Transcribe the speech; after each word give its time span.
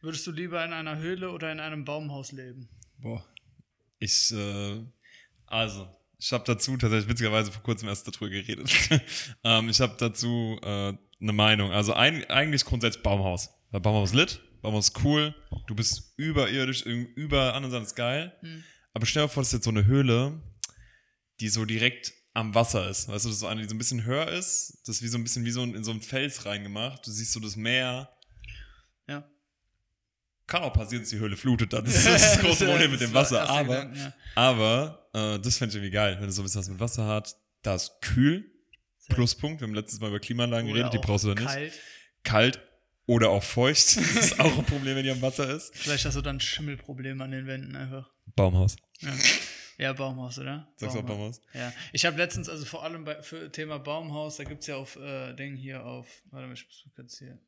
Würdest 0.00 0.26
du 0.26 0.32
lieber 0.32 0.64
in 0.64 0.72
einer 0.72 0.98
Höhle 0.98 1.30
oder 1.30 1.52
in 1.52 1.60
einem 1.60 1.84
Baumhaus 1.84 2.32
leben? 2.32 2.68
Boah. 2.98 3.24
Ich, 3.98 4.32
äh, 4.32 4.82
also, 5.46 5.88
ich 6.18 6.32
habe 6.32 6.44
dazu 6.46 6.76
tatsächlich 6.76 7.08
witzigerweise 7.08 7.52
vor 7.52 7.62
kurzem 7.62 7.88
erst 7.88 8.08
darüber 8.08 8.30
geredet. 8.30 8.70
ähm, 9.44 9.68
ich 9.68 9.80
habe 9.80 9.96
dazu 9.98 10.58
äh, 10.62 10.94
eine 11.20 11.32
Meinung. 11.32 11.70
Also 11.72 11.92
ein, 11.92 12.24
eigentlich 12.30 12.64
grundsätzlich 12.64 13.02
Baumhaus. 13.02 13.50
Weil 13.70 13.80
Baumhaus 13.80 14.14
lit, 14.14 14.40
Baumhaus 14.62 14.92
cool, 15.04 15.34
du 15.66 15.74
bist 15.74 16.14
überirdisch, 16.16 16.82
über 16.82 17.54
anderen 17.54 17.84
ist 17.84 17.94
geil. 17.94 18.32
Aber 18.94 19.06
stell 19.06 19.24
dir 19.24 19.28
vor, 19.28 19.42
das 19.42 19.48
ist 19.48 19.58
jetzt 19.58 19.64
so 19.64 19.70
eine 19.70 19.84
Höhle, 19.84 20.42
die 21.40 21.48
so 21.48 21.64
direkt 21.64 22.12
am 22.32 22.54
Wasser 22.54 22.88
ist. 22.88 23.08
Weißt 23.08 23.24
du, 23.24 23.28
das 23.28 23.36
ist 23.36 23.40
so 23.40 23.46
eine, 23.46 23.62
die 23.62 23.68
so 23.68 23.74
ein 23.74 23.78
bisschen 23.78 24.04
höher 24.04 24.28
ist. 24.28 24.82
Das 24.86 24.96
ist 24.96 25.02
wie 25.02 25.08
so 25.08 25.18
ein 25.18 25.24
bisschen 25.24 25.44
wie 25.44 25.50
so 25.50 25.62
ein, 25.62 25.74
in 25.74 25.84
so 25.84 25.90
einen 25.90 26.00
Fels 26.00 26.46
reingemacht. 26.46 27.06
Du 27.06 27.10
siehst 27.10 27.32
so 27.32 27.40
das 27.40 27.56
Meer. 27.56 28.10
Ja. 29.08 29.28
Kann 30.50 30.64
auch 30.64 30.72
passieren, 30.72 31.04
dass 31.04 31.10
die 31.10 31.18
Höhle 31.20 31.36
flutet 31.36 31.72
dann. 31.72 31.84
Das 31.84 31.94
ist 31.94 32.06
das 32.06 32.40
große 32.40 32.66
Problem 32.66 32.90
mit 32.90 33.00
dem 33.00 33.14
Wasser. 33.14 33.48
Aber 33.48 33.86
Gedanke, 33.86 33.98
ja. 34.00 34.14
aber 34.34 35.08
äh, 35.14 35.38
das 35.38 35.56
fände 35.56 35.70
ich 35.70 35.76
irgendwie 35.76 35.92
geil, 35.92 36.16
wenn 36.18 36.26
du 36.26 36.32
so 36.32 36.42
ein 36.42 36.44
bisschen 36.44 36.60
was 36.60 36.68
mit 36.68 36.80
Wasser 36.80 37.06
hat. 37.06 37.36
Da 37.62 37.76
ist 37.76 38.00
kühl. 38.00 38.50
Sehr. 38.98 39.14
Pluspunkt. 39.14 39.60
Wir 39.60 39.68
haben 39.68 39.74
letztes 39.74 40.00
Mal 40.00 40.08
über 40.08 40.18
Klimaanlagen 40.18 40.68
Oder 40.68 40.80
geredet, 40.80 40.94
die 40.94 40.98
auch 40.98 41.02
brauchst 41.02 41.24
du 41.24 41.34
da 41.34 41.40
nicht. 41.40 41.46
Kalt. 41.46 41.80
Kalt 42.24 42.60
oder 43.06 43.30
auch 43.30 43.44
feucht. 43.44 43.96
Das 43.96 44.16
ist 44.16 44.40
auch 44.40 44.58
ein 44.58 44.64
Problem, 44.64 44.96
wenn 44.96 45.04
die 45.04 45.12
am 45.12 45.22
Wasser 45.22 45.48
ist. 45.48 45.76
Vielleicht 45.76 46.04
hast 46.04 46.16
du 46.16 46.20
dann 46.20 46.40
Schimmelprobleme 46.40 47.22
an 47.22 47.30
den 47.30 47.46
Wänden 47.46 47.76
einfach. 47.76 48.10
Baumhaus. 48.34 48.74
Ja, 48.98 49.12
ja 49.78 49.92
Baumhaus, 49.92 50.36
oder? 50.40 50.68
Sagst 50.76 50.96
du 50.96 51.00
auch 51.00 51.04
Baumhaus? 51.04 51.40
Ja, 51.54 51.72
ich 51.92 52.04
habe 52.06 52.16
letztens, 52.16 52.48
also 52.48 52.64
vor 52.64 52.82
allem 52.82 53.04
bei, 53.04 53.22
für 53.22 53.52
Thema 53.52 53.78
Baumhaus, 53.78 54.38
da 54.38 54.44
gibt 54.44 54.62
es 54.62 54.66
ja 54.66 54.76
auf 54.76 54.96
äh, 54.96 55.32
Ding 55.34 55.54
hier 55.54 55.84
auf, 55.84 56.22
warte 56.30 56.48
mal, 56.48 56.54
ich 56.54 56.66
muss 56.66 56.84
kurz 56.96 57.18
hier. 57.18 57.38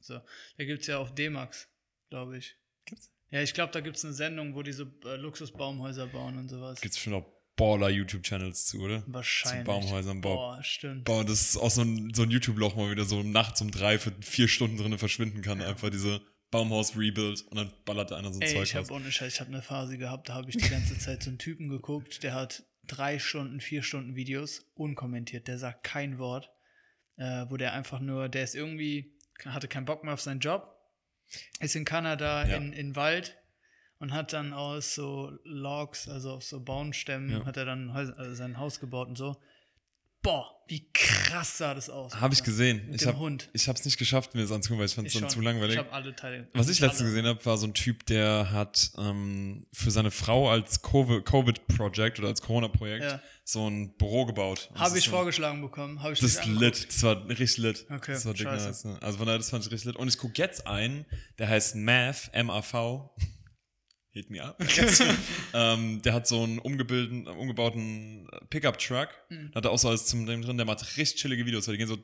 So, 0.00 0.20
da 0.56 0.64
gibt 0.64 0.80
es 0.80 0.86
ja 0.86 0.98
auf 0.98 1.14
D-Max, 1.14 1.68
glaube 2.08 2.38
ich. 2.38 2.56
Gibt's? 2.84 3.10
Ja, 3.30 3.42
ich 3.42 3.52
glaube, 3.52 3.72
da 3.72 3.80
gibt 3.80 3.96
es 3.96 4.04
eine 4.04 4.14
Sendung, 4.14 4.54
wo 4.54 4.62
die 4.62 4.72
so 4.72 4.84
äh, 5.04 5.16
Luxusbaumhäuser 5.16 6.06
bauen 6.06 6.38
und 6.38 6.48
sowas. 6.48 6.80
Gibt's 6.80 6.98
schon 6.98 7.14
auch 7.14 7.26
Baller-YouTube-Channels 7.56 8.66
zu, 8.66 8.80
oder? 8.80 9.02
Wahrscheinlich. 9.06 9.64
Zu 9.64 9.66
Baumhäusern. 9.66 10.20
Boah. 10.20 10.56
Boah, 10.56 10.62
stimmt. 10.62 11.04
Boah, 11.04 11.24
das 11.24 11.40
ist 11.42 11.56
auch 11.56 11.70
so 11.70 11.82
ein, 11.82 12.14
so 12.14 12.22
ein 12.22 12.30
YouTube-Loch, 12.30 12.76
wo 12.76 12.82
man 12.82 12.90
wieder 12.90 13.04
so 13.04 13.22
nachts 13.22 13.60
um 13.60 13.70
drei 13.70 13.98
für 13.98 14.12
vier 14.20 14.48
Stunden 14.48 14.78
drinnen 14.78 14.98
verschwinden 14.98 15.42
kann. 15.42 15.60
Einfach 15.60 15.90
diese 15.90 16.22
Baumhaus-Rebuild 16.50 17.42
und 17.42 17.56
dann 17.56 17.72
ballert 17.84 18.12
einer 18.12 18.32
so 18.32 18.38
ein 18.38 18.42
Ey, 18.42 18.54
Zeug 18.54 18.62
ich 18.62 18.74
habe 18.74 18.92
ohne 18.92 19.12
Scheiß, 19.12 19.34
ich 19.34 19.40
habe 19.40 19.50
eine 19.50 19.60
Phase 19.60 19.98
gehabt, 19.98 20.28
da 20.28 20.34
habe 20.34 20.48
ich 20.48 20.56
die 20.56 20.68
ganze 20.68 20.96
Zeit 20.98 21.22
so 21.22 21.30
einen 21.30 21.38
Typen 21.38 21.68
geguckt, 21.68 22.22
der 22.22 22.34
hat 22.34 22.64
drei 22.86 23.18
Stunden, 23.18 23.60
vier 23.60 23.82
Stunden 23.82 24.16
Videos 24.16 24.64
unkommentiert, 24.74 25.46
der 25.46 25.58
sagt 25.58 25.84
kein 25.84 26.18
Wort, 26.18 26.50
äh, 27.16 27.44
wo 27.48 27.58
der 27.58 27.74
einfach 27.74 28.00
nur, 28.00 28.30
der 28.30 28.44
ist 28.44 28.54
irgendwie, 28.54 29.18
hatte 29.44 29.68
keinen 29.68 29.84
Bock 29.84 30.04
mehr 30.04 30.14
auf 30.14 30.22
seinen 30.22 30.40
Job, 30.40 30.77
ist 31.60 31.76
in 31.76 31.84
Kanada 31.84 32.46
Ja. 32.46 32.56
in, 32.56 32.72
in 32.72 32.96
Wald 32.96 33.36
und 33.98 34.12
hat 34.12 34.32
dann 34.32 34.52
aus 34.52 34.94
so 34.94 35.32
Logs, 35.44 36.08
also 36.08 36.32
aus 36.34 36.48
so 36.48 36.60
Baumstämmen, 36.60 37.30
Ja. 37.30 37.44
hat 37.44 37.56
er 37.56 37.64
dann 37.64 37.90
also 37.90 38.12
sein 38.34 38.58
Haus 38.58 38.80
gebaut 38.80 39.08
und 39.08 39.16
so. 39.16 39.36
Boah, 40.20 40.50
wie 40.66 40.84
krass 40.92 41.58
sah 41.58 41.74
das 41.74 41.88
aus. 41.88 42.16
Habe 42.20 42.34
ich 42.34 42.42
gesehen. 42.42 42.88
Mit 42.90 43.00
ich 43.00 43.06
habe 43.06 43.18
Hund. 43.18 43.48
Ich 43.52 43.68
habe 43.68 43.78
es 43.78 43.84
nicht 43.84 43.98
geschafft, 43.98 44.34
mir 44.34 44.42
das 44.42 44.50
anzugucken, 44.50 44.80
weil 44.80 44.86
ich 44.86 44.94
fand 44.94 45.06
es 45.06 45.12
dann 45.14 45.22
schon. 45.22 45.30
zu 45.30 45.40
langweilig. 45.40 45.74
Ich 45.74 45.78
habe 45.78 45.92
alle 45.92 46.14
Teile. 46.14 46.48
Was 46.54 46.68
ich 46.68 46.80
letztens 46.80 47.08
gesehen 47.10 47.24
habe, 47.24 47.44
war 47.46 47.56
so 47.56 47.68
ein 47.68 47.72
Typ, 47.74 48.04
der 48.06 48.50
hat 48.50 48.90
ähm, 48.98 49.66
für 49.72 49.92
seine 49.92 50.10
Frau 50.10 50.50
als 50.50 50.82
Covid- 50.82 51.22
Covid-Project 51.22 52.18
oder 52.18 52.28
als 52.28 52.42
Corona-Projekt 52.42 53.04
Ja. 53.04 53.20
So 53.50 53.66
ein 53.66 53.96
Büro 53.96 54.26
gebaut. 54.26 54.68
Und 54.72 54.78
Habe 54.78 54.98
ich 54.98 55.04
so, 55.06 55.10
vorgeschlagen 55.10 55.62
bekommen. 55.62 56.02
Habe 56.02 56.12
ich 56.12 56.20
Das 56.20 56.34
ist 56.34 56.44
lit. 56.44 56.86
Das 56.88 57.02
war 57.02 57.26
richtig 57.28 57.56
lit. 57.56 57.86
Okay, 57.88 58.12
das 58.12 58.26
war 58.26 58.34
dick 58.34 58.44
nice, 58.44 58.84
ne? 58.84 58.98
Also 59.00 59.16
von 59.16 59.26
daher, 59.26 59.38
das 59.38 59.48
fand 59.48 59.64
ich 59.64 59.72
richtig 59.72 59.86
lit. 59.86 59.96
Und 59.96 60.06
ich 60.06 60.18
gucke 60.18 60.34
jetzt 60.36 60.66
einen, 60.66 61.06
der 61.38 61.48
heißt 61.48 61.74
Math, 61.76 62.28
M-A-V. 62.32 63.16
Hit 64.10 64.28
me 64.28 64.42
up. 64.42 64.62
ähm, 65.54 66.02
der 66.02 66.12
hat 66.12 66.26
so 66.26 66.42
einen 66.42 66.58
umgebildeten, 66.58 67.26
umgebauten 67.26 68.28
Pickup-Truck. 68.50 69.08
Mhm. 69.30 69.50
Da 69.52 69.58
hat 69.58 69.64
er 69.64 69.70
auch 69.70 69.78
so 69.78 69.88
alles 69.88 70.04
zum 70.04 70.26
dem 70.26 70.42
drin. 70.42 70.58
Der 70.58 70.66
macht 70.66 70.98
richtig 70.98 71.18
chillige 71.22 71.46
Videos, 71.46 71.64
die 71.64 71.78
gehen 71.78 71.88
so 71.88 71.96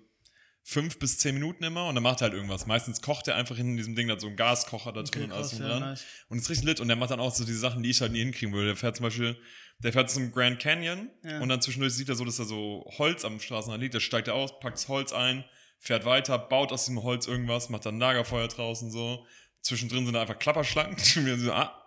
fünf 0.63 0.99
bis 0.99 1.19
zehn 1.19 1.35
Minuten 1.35 1.63
immer 1.63 1.89
und 1.89 1.95
dann 1.95 2.03
macht 2.03 2.23
er 2.23 2.29
halt 2.29 2.35
irgendwas. 2.35 2.65
Meistens 2.65 3.03
kocht 3.03 3.29
er 3.29 3.37
einfach 3.37 3.59
in 3.59 3.77
diesem 3.77 3.95
Ding, 3.95 4.09
da 4.09 4.15
hat 4.15 4.23
so 4.23 4.29
einen 4.29 4.37
Gaskocher 4.37 4.93
da 4.93 5.03
drin 5.03 5.09
Okay, 5.09 5.25
und 5.25 5.33
alles 5.33 5.51
krass, 5.51 5.59
ja, 5.59 5.69
dran. 5.69 5.81
nice. 5.81 6.05
Und 6.29 6.39
ist 6.39 6.49
richtig 6.49 6.65
lit 6.67 6.81
und 6.81 6.89
der 6.89 6.97
macht 6.97 7.11
dann 7.11 7.21
auch 7.21 7.35
so 7.35 7.45
diese 7.45 7.59
Sachen, 7.59 7.83
die 7.83 7.91
ich 7.91 8.01
halt 8.01 8.13
nie 8.13 8.21
hinkriegen 8.21 8.55
würde. 8.55 8.69
Der 8.69 8.77
fährt 8.77 8.97
zum 8.97 9.05
Beispiel, 9.05 9.37
der 9.79 9.93
fährt 9.93 10.11
zum 10.11 10.33
Grand 10.33 10.61
Canyon 10.61 11.11
Ja. 11.23 11.41
und 11.41 11.49
dann 11.49 11.61
zwischendurch 11.61 11.95
sieht 11.95 12.09
er 12.09 12.15
so, 12.15 12.25
dass 12.25 12.37
da 12.37 12.45
so 12.45 12.85
Holz 12.99 13.25
am 13.25 13.41
Straßenrand 13.41 13.83
liegt. 13.83 13.95
Da 13.95 14.01
steigt 14.01 14.29
er 14.29 14.35
aus, 14.35 14.59
packt 14.61 14.77
das 14.77 14.89
Holz 14.89 15.13
ein, 15.13 15.45
fährt 15.79 16.05
weiter, 16.05 16.39
baut 16.39 16.73
aus 16.73 16.85
diesem 16.87 17.03
Holz 17.03 17.27
irgendwas, 17.27 17.69
macht 17.69 17.87
dann 17.87 17.97
ein 17.97 18.01
Lagerfeuer 18.01 18.49
draußen 18.49 18.91
so. 18.91 19.27
Zwischendrin 19.61 20.05
sind 20.05 20.15
da 20.15 20.23
einfach 20.23 20.39
Klapperschlangen. 20.39 20.97
So, 21.39 21.53
ah. 21.53 21.81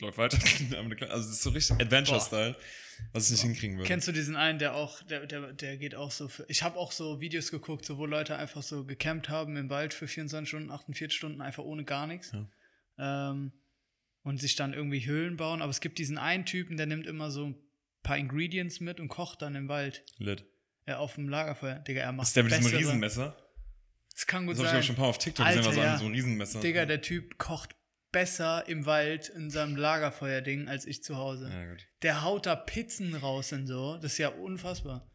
Läuft 0.00 0.18
weiter. 0.18 0.38
also 1.10 1.28
das 1.28 1.28
ist 1.28 1.42
so 1.42 1.50
richtig 1.50 1.80
Adventure-Style, 1.80 2.56
was 3.12 3.26
ich 3.26 3.32
nicht 3.32 3.42
hinkriegen 3.42 3.76
würde. 3.76 3.86
Kennst 3.86 4.08
du 4.08 4.12
diesen 4.12 4.34
einen, 4.34 4.58
der 4.58 4.74
auch, 4.74 5.02
der, 5.04 5.26
der, 5.26 5.52
der 5.52 5.76
geht 5.76 5.94
auch 5.94 6.10
so 6.10 6.28
für. 6.28 6.44
Ich 6.48 6.62
habe 6.62 6.78
auch 6.78 6.90
so 6.90 7.20
Videos 7.20 7.50
geguckt, 7.50 7.84
so, 7.84 7.96
wo 7.96 8.06
Leute 8.06 8.36
einfach 8.36 8.62
so 8.62 8.84
gecampt 8.84 9.28
haben 9.28 9.56
im 9.56 9.70
Wald 9.70 9.94
für 9.94 10.08
24 10.08 10.48
Stunden, 10.48 10.70
48 10.72 11.16
Stunden, 11.16 11.40
einfach 11.40 11.62
ohne 11.62 11.84
gar 11.84 12.06
nichts. 12.06 12.32
Ähm, 12.98 13.52
und 14.24 14.40
sich 14.40 14.56
dann 14.56 14.74
irgendwie 14.74 15.06
Höhlen 15.06 15.36
bauen. 15.36 15.62
Aber 15.62 15.70
es 15.70 15.80
gibt 15.80 15.98
diesen 15.98 16.18
einen 16.18 16.44
Typen, 16.44 16.76
der 16.76 16.86
nimmt 16.86 17.06
immer 17.06 17.30
so 17.30 17.46
ein 17.46 17.54
paar 18.02 18.18
Ingredients 18.18 18.80
mit 18.80 18.98
und 18.98 19.06
kocht 19.08 19.40
dann 19.42 19.54
im 19.54 19.68
Wald. 19.68 20.02
Lit. 20.18 20.44
Ja, 20.88 20.98
auf 20.98 21.14
dem 21.14 21.28
Lagerfeuer. 21.28 21.76
Digga, 21.76 22.00
er 22.02 22.12
macht 22.12 22.26
Ist 22.26 22.36
der 22.36 22.42
mit 22.42 22.52
diesem 22.52 22.64
bessere- 22.64 22.78
Riesenmesser? 22.80 23.36
Das 24.12 24.26
kann 24.26 24.46
gut 24.46 24.54
Das 24.56 24.58
habe 24.66 24.68
ich 24.68 24.72
sein. 24.72 24.82
schon 24.82 24.94
ein 24.96 24.98
paar 24.98 25.08
auf 25.08 25.18
TikTok 25.18 25.46
Alter, 25.46 25.58
gesehen, 25.58 25.68
war 25.70 25.74
so, 25.74 25.80
ja. 25.86 25.92
ein- 25.94 25.98
so 26.00 26.04
ein 26.06 26.12
Riesenmesser. 26.12 26.60
Digga, 26.60 26.84
der 26.86 27.00
Typ 27.00 27.38
kocht 27.38 27.74
besser 28.12 28.68
im 28.68 28.86
Wald 28.86 29.28
in 29.30 29.50
seinem 29.50 29.76
Lagerfeuerding 29.76 30.68
als 30.68 30.86
ich 30.86 31.02
zu 31.02 31.16
Hause. 31.16 31.50
Ja, 31.52 31.66
gut. 31.70 31.86
Der 32.02 32.22
haut 32.22 32.46
da 32.46 32.54
Pizzen 32.54 33.14
raus 33.14 33.52
und 33.52 33.66
so. 33.66 33.96
Das 33.96 34.12
ist 34.12 34.18
ja 34.18 34.28
unfassbar. 34.28 35.10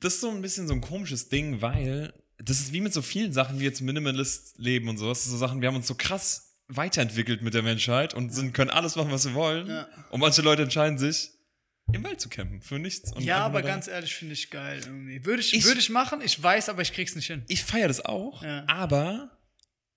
das 0.00 0.14
ist 0.14 0.20
so 0.20 0.30
ein 0.30 0.42
bisschen 0.42 0.66
so 0.66 0.74
ein 0.74 0.80
komisches 0.80 1.28
Ding, 1.28 1.62
weil 1.62 2.12
das 2.38 2.58
ist 2.58 2.72
wie 2.72 2.80
mit 2.80 2.92
so 2.92 3.02
vielen 3.02 3.32
Sachen, 3.32 3.60
wie 3.60 3.64
jetzt 3.64 3.80
Minimalist 3.80 4.58
leben 4.58 4.88
und 4.88 4.98
sowas. 4.98 5.24
So 5.24 5.36
Sachen, 5.36 5.60
wir 5.60 5.68
haben 5.68 5.76
uns 5.76 5.86
so 5.86 5.94
krass 5.94 6.51
weiterentwickelt 6.76 7.42
mit 7.42 7.54
der 7.54 7.62
Menschheit 7.62 8.14
und 8.14 8.32
sind, 8.32 8.52
können 8.52 8.70
alles 8.70 8.96
machen, 8.96 9.10
was 9.10 9.24
wir 9.26 9.34
wollen. 9.34 9.68
Ja. 9.68 9.88
Und 10.10 10.20
manche 10.20 10.42
Leute 10.42 10.62
entscheiden 10.62 10.98
sich, 10.98 11.30
im 11.92 12.04
Wald 12.04 12.20
zu 12.20 12.28
campen, 12.28 12.62
für 12.62 12.78
nichts. 12.78 13.12
Und 13.12 13.22
ja, 13.22 13.38
aber 13.38 13.60
ganz 13.62 13.88
ehrlich, 13.88 14.14
finde 14.14 14.34
ich 14.34 14.50
geil 14.50 14.80
irgendwie. 14.84 15.24
Würde 15.24 15.40
ich, 15.42 15.52
Ich- 15.52 15.64
würde 15.64 15.80
ich 15.80 15.90
machen, 15.90 16.20
ich 16.22 16.40
weiß, 16.42 16.68
aber 16.68 16.80
ich 16.82 16.92
krieg's 16.92 17.14
nicht 17.16 17.26
hin. 17.26 17.44
Ich 17.48 17.62
feiere 17.64 17.88
das 17.88 18.04
auch, 18.04 18.42
Ja. 18.42 18.64
aber, 18.68 19.30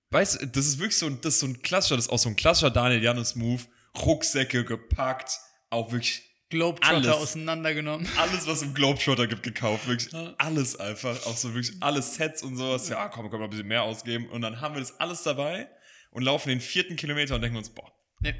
weißt 0.10 0.42
du, 0.42 0.48
das 0.48 0.66
ist 0.66 0.80
wirklich 0.80 0.98
so, 0.98 1.06
ein- 1.08 1.22
das 1.22 1.36
ist 1.36 1.40
so 1.42 1.48
ein 1.48 1.62
klassischer, 1.62 1.96
das 1.96 2.06
ist 2.06 2.12
auch 2.12 2.20
so 2.20 2.30
ein 2.30 2.36
klassischer 2.36 2.72
Daniel 2.72 3.02
Janus-Move. 3.04 3.64
Rucksäcke 3.98 4.66
gepackt, 4.66 5.40
auch 5.70 5.92
wirklich 5.92 6.24
Globetrotter 6.50 6.96
Alles. 6.96 7.08
auseinandergenommen. 7.08 8.08
alles, 8.18 8.46
was 8.46 8.62
im 8.62 8.74
Globetrotter 8.76 9.26
gibt, 9.28 9.42
gekauft. 9.44 9.88
Wirklich 9.88 10.14
alles 10.38 10.76
einfach. 10.80 11.26
Auch 11.26 11.36
so 11.38 11.54
wirklich 11.56 11.76
alle 11.82 12.02
Sets 12.02 12.44
und 12.44 12.56
sowas. 12.56 12.88
Ja, 12.88 13.08
komm, 13.10 13.30
können 13.30 13.42
wir 13.42 13.48
ein 13.48 13.50
bisschen 13.50 13.68
mehr 13.68 13.82
ausgeben. 13.84 14.30
Und 14.30 14.42
dann 14.42 14.62
haben 14.62 14.76
wir 14.76 14.80
das 14.82 15.00
alles 15.00 15.24
dabei 15.24 15.68
und 16.16 16.24
laufen 16.24 16.50
den 16.50 16.62
vierten 16.62 16.96
Kilometer 16.96 17.36
und 17.36 17.42
denken 17.42 17.58
uns, 17.58 17.70
boah, 17.70 17.92
Nee. 18.22 18.34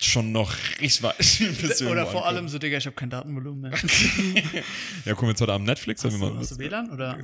schon 0.00 0.32
noch 0.32 0.54
richtig 0.80 1.02
weit. 1.02 1.82
Oder 1.90 2.06
vor 2.06 2.26
allem 2.26 2.48
so, 2.48 2.58
Digga, 2.58 2.78
ich 2.78 2.86
habe 2.86 2.94
kein 2.96 3.10
Datenvolumen 3.10 3.62
mehr. 3.62 3.72
Ja, 5.04 5.12
gucken 5.12 5.28
wir 5.28 5.30
jetzt 5.30 5.40
heute 5.40 5.52
Abend 5.52 5.66
Netflix. 5.66 6.04
Hast 6.04 6.14
du, 6.14 6.18
mal- 6.18 6.36
hast 6.38 6.52
du 6.52 6.58
WLAN? 6.58 6.90
Oder? 6.90 7.18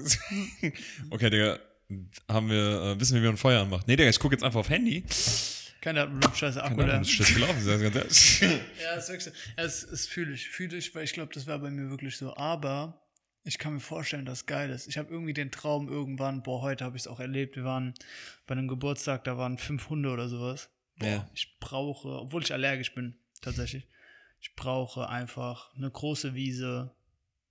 okay, 1.11 1.31
Digga. 1.31 1.59
Haben 2.29 2.51
wir, 2.51 2.97
äh, 2.97 3.01
wissen 3.01 3.15
wir, 3.15 3.23
wie 3.23 3.27
man 3.27 3.37
Feuer 3.37 3.63
anmacht? 3.63 3.87
Nee, 3.89 3.97
Digga, 3.97 4.11
ich 4.11 4.19
gucke 4.19 4.35
jetzt 4.35 4.43
einfach 4.45 4.61
auf 4.61 4.69
Handy. 4.69 5.05
Kein 5.81 5.95
Datenvolumen, 5.97 6.37
scheiße, 6.37 6.63
Akku 6.63 6.81
leer. 6.81 6.99
das 6.99 7.09
ist 7.09 7.15
schlecht 7.15 7.35
gelaufen, 7.35 7.59
ich 7.61 7.67
ganz 7.67 7.97
ehrlich. 7.97 8.41
Ja, 8.83 8.95
das, 8.97 9.05
ist 9.05 9.09
wirklich 9.11 9.25
so. 9.25 9.31
Ja, 9.31 9.63
das, 9.65 9.87
das 9.89 10.07
fühle 10.07 10.35
ich. 10.35 10.49
Fühle 10.49 10.77
ich, 10.77 10.95
weil 10.95 11.05
ich 11.05 11.13
glaube, 11.13 11.33
das 11.33 11.47
wäre 11.47 11.59
bei 11.61 11.71
mir 11.71 11.89
wirklich 11.91 12.17
so. 12.17 12.37
Aber 12.37 13.01
ich 13.43 13.59
kann 13.59 13.75
mir 13.75 13.81
vorstellen, 13.81 14.25
dass 14.27 14.47
geil 14.47 14.71
ist. 14.71 14.87
Ich 14.89 14.99
habe 14.99 15.11
irgendwie 15.11 15.33
den 15.33 15.51
Traum 15.51 15.89
irgendwann, 15.89 16.43
boah, 16.43 16.63
heute 16.63 16.85
habe 16.85 16.97
ich 16.97 17.03
es 17.03 17.07
auch 17.09 17.21
erlebt. 17.21 17.57
Wir 17.57 17.65
waren 17.65 17.95
bei 18.47 18.53
einem 18.53 18.69
Geburtstag, 18.69 19.25
da 19.25 19.39
waren 19.39 19.57
fünf 19.59 19.89
Hunde 19.89 20.11
oder 20.11 20.29
sowas. 20.29 20.69
Boah, 20.99 21.07
Ja. 21.09 21.31
Ich 21.35 21.57
brauche, 21.61 22.09
obwohl 22.21 22.43
ich 22.43 22.53
allergisch 22.53 22.95
bin, 22.95 23.15
tatsächlich. 23.41 23.87
Ich 24.41 24.55
brauche 24.57 25.09
einfach 25.09 25.75
eine 25.75 25.91
große 25.91 26.35
Wiese, 26.35 26.95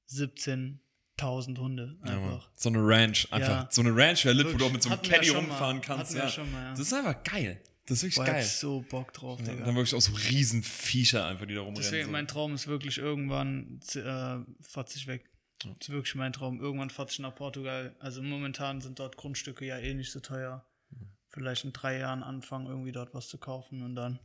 17.000 0.09 1.57
Hunde. 1.57 1.97
Ja. 2.05 2.11
Einfach. 2.17 2.49
so 2.55 2.69
eine 2.69 2.79
Ranch, 2.79 3.27
einfach. 3.31 3.47
Ja. 3.63 3.67
So 3.71 3.81
eine 3.81 3.95
Ranch 3.95 4.25
wäre 4.25 4.35
lit, 4.35 4.47
wo 4.47 4.57
du 4.57 4.65
auch 4.65 4.71
Wirklich. 4.71 4.73
mit 4.73 4.83
so 4.83 4.89
einem 4.89 4.97
Hatten 4.99 5.11
ja 5.11 5.17
Caddy 5.17 5.29
rumfahren 5.29 5.81
kannst. 5.81 6.13
Ja. 6.15 6.27
schon 6.29 6.51
mal, 6.51 6.63
ja. 6.63 6.69
Das 6.71 6.79
ist 6.81 6.93
einfach 6.93 7.23
geil. 7.23 7.61
Das 7.85 7.97
ist 7.97 8.03
wirklich 8.03 8.15
Boah, 8.17 8.25
ich 8.25 8.31
geil. 8.31 8.43
so 8.43 8.85
Bock 8.89 9.13
drauf, 9.13 9.39
Ja, 9.39 9.47
Digga. 9.51 9.65
dann 9.65 9.75
wirklich 9.75 9.95
auch 9.95 10.01
so 10.01 10.11
riesen 10.29 10.61
Viecher 10.61 11.25
einfach, 11.25 11.47
die 11.47 11.55
da 11.55 11.61
rumrennen. 11.61 11.81
Deswegen, 11.81 12.05
so. 12.05 12.11
mein 12.11 12.27
Traum 12.27 12.53
ist 12.53 12.67
wirklich 12.67 12.99
irgendwann, 12.99 13.79
äh, 13.95 14.37
fahrt 14.63 14.89
sich 14.89 15.07
weg. 15.07 15.28
Das 15.63 15.71
ist 15.81 15.89
wirklich 15.89 16.15
mein 16.15 16.31
Traum. 16.31 16.59
Irgendwann 16.61 16.89
fahrt 16.89 17.09
sich 17.09 17.19
nach 17.19 17.35
Portugal. 17.35 17.95
Also 17.99 18.21
momentan 18.21 18.81
sind 18.81 18.99
dort 18.99 19.17
Grundstücke 19.17 19.65
ja 19.65 19.77
eh 19.77 19.93
nicht 19.93 20.11
so 20.11 20.19
teuer. 20.19 20.65
Vielleicht 21.27 21.63
in 21.65 21.73
drei 21.73 21.97
Jahren 21.99 22.23
anfangen, 22.23 22.67
irgendwie 22.67 22.91
dort 22.91 23.13
was 23.13 23.27
zu 23.27 23.37
kaufen 23.37 23.83
und 23.83 23.95
dann. 23.95 24.19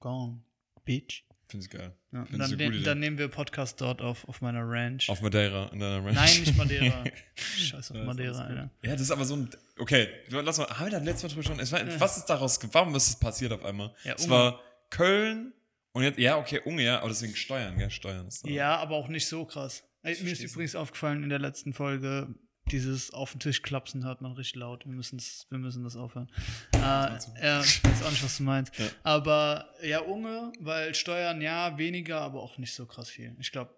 Gone. 0.00 0.42
Bitch. 0.84 1.24
Finde 1.48 1.66
ich 1.66 1.70
geil. 1.70 1.94
Ja, 2.12 2.24
Finde 2.26 2.38
dann, 2.38 2.52
ich 2.52 2.78
ne, 2.78 2.82
dann 2.82 3.00
nehmen 3.00 3.18
wir 3.18 3.28
Podcast 3.28 3.80
dort 3.80 4.02
auf, 4.02 4.26
auf 4.28 4.40
meiner 4.40 4.62
Ranch. 4.62 5.08
Auf 5.08 5.20
Madeira, 5.20 5.66
in 5.72 5.80
deiner 5.80 6.04
Ranch. 6.04 6.14
Nein, 6.14 6.40
nicht 6.40 6.56
Madeira. 6.56 7.04
Scheiß 7.34 7.90
auf 7.90 7.96
Ja, 7.96 8.04
Madeira. 8.04 8.38
Alter. 8.38 8.70
Ja, 8.82 8.92
das 8.92 9.00
ist 9.00 9.10
aber 9.10 9.24
so 9.24 9.34
ein. 9.36 9.50
Okay, 9.78 10.08
lass 10.28 10.58
mal. 10.58 10.68
Haben 10.68 10.86
wir 10.86 10.90
da 10.92 10.98
letztes 10.98 11.22
Mal 11.24 11.42
drüber 11.42 11.42
schon? 11.42 11.72
War, 11.72 12.00
Was 12.00 12.18
ist 12.18 12.26
daraus. 12.26 12.58
Warum 12.72 12.94
ist 12.94 13.08
es 13.08 13.18
passiert 13.18 13.52
auf 13.52 13.64
einmal? 13.64 13.92
Ja, 14.04 14.14
es 14.14 14.28
war 14.28 14.60
Köln 14.90 15.52
und 15.92 16.02
jetzt. 16.02 16.18
Ja, 16.18 16.38
okay, 16.38 16.60
Unge, 16.64 16.82
ja, 16.82 16.98
aber 16.98 17.08
deswegen 17.08 17.34
Steuern, 17.34 17.78
gell? 17.78 17.90
Steuern 17.90 18.26
ist 18.26 18.44
da. 18.44 18.50
Ja, 18.50 18.76
aber 18.76 18.96
auch 18.96 19.08
nicht 19.08 19.26
so 19.26 19.44
krass. 19.44 19.84
Ey, 20.02 20.16
mir 20.22 20.32
ist 20.32 20.42
übrigens 20.42 20.74
aufgefallen 20.74 21.22
in 21.22 21.28
der 21.28 21.38
letzten 21.38 21.74
Folge, 21.74 22.34
dieses 22.70 23.12
auf 23.12 23.32
den 23.32 23.40
Tisch 23.40 23.62
klapsen 23.62 24.04
hört 24.04 24.20
man 24.20 24.32
richtig 24.32 24.56
laut. 24.56 24.86
Wir 24.86 24.92
müssen 24.92 25.18
das, 25.18 25.46
wir 25.50 25.58
müssen 25.58 25.82
das 25.84 25.96
aufhören. 25.96 26.30
Äh, 26.74 26.78
meinst 26.78 27.28
du? 27.28 27.32
ja, 27.42 27.60
ich 27.60 27.84
weiß 27.84 28.02
auch 28.04 28.10
nicht, 28.10 28.24
was 28.24 28.36
du 28.36 28.42
meinst. 28.44 28.78
Ja. 28.78 28.86
Aber 29.02 29.74
ja, 29.82 30.00
Unge, 30.00 30.52
weil 30.60 30.94
Steuern 30.94 31.42
ja 31.42 31.76
weniger, 31.78 32.20
aber 32.20 32.42
auch 32.42 32.58
nicht 32.58 32.72
so 32.72 32.86
krass 32.86 33.08
viel. 33.08 33.36
Ich 33.40 33.52
glaube, 33.52 33.74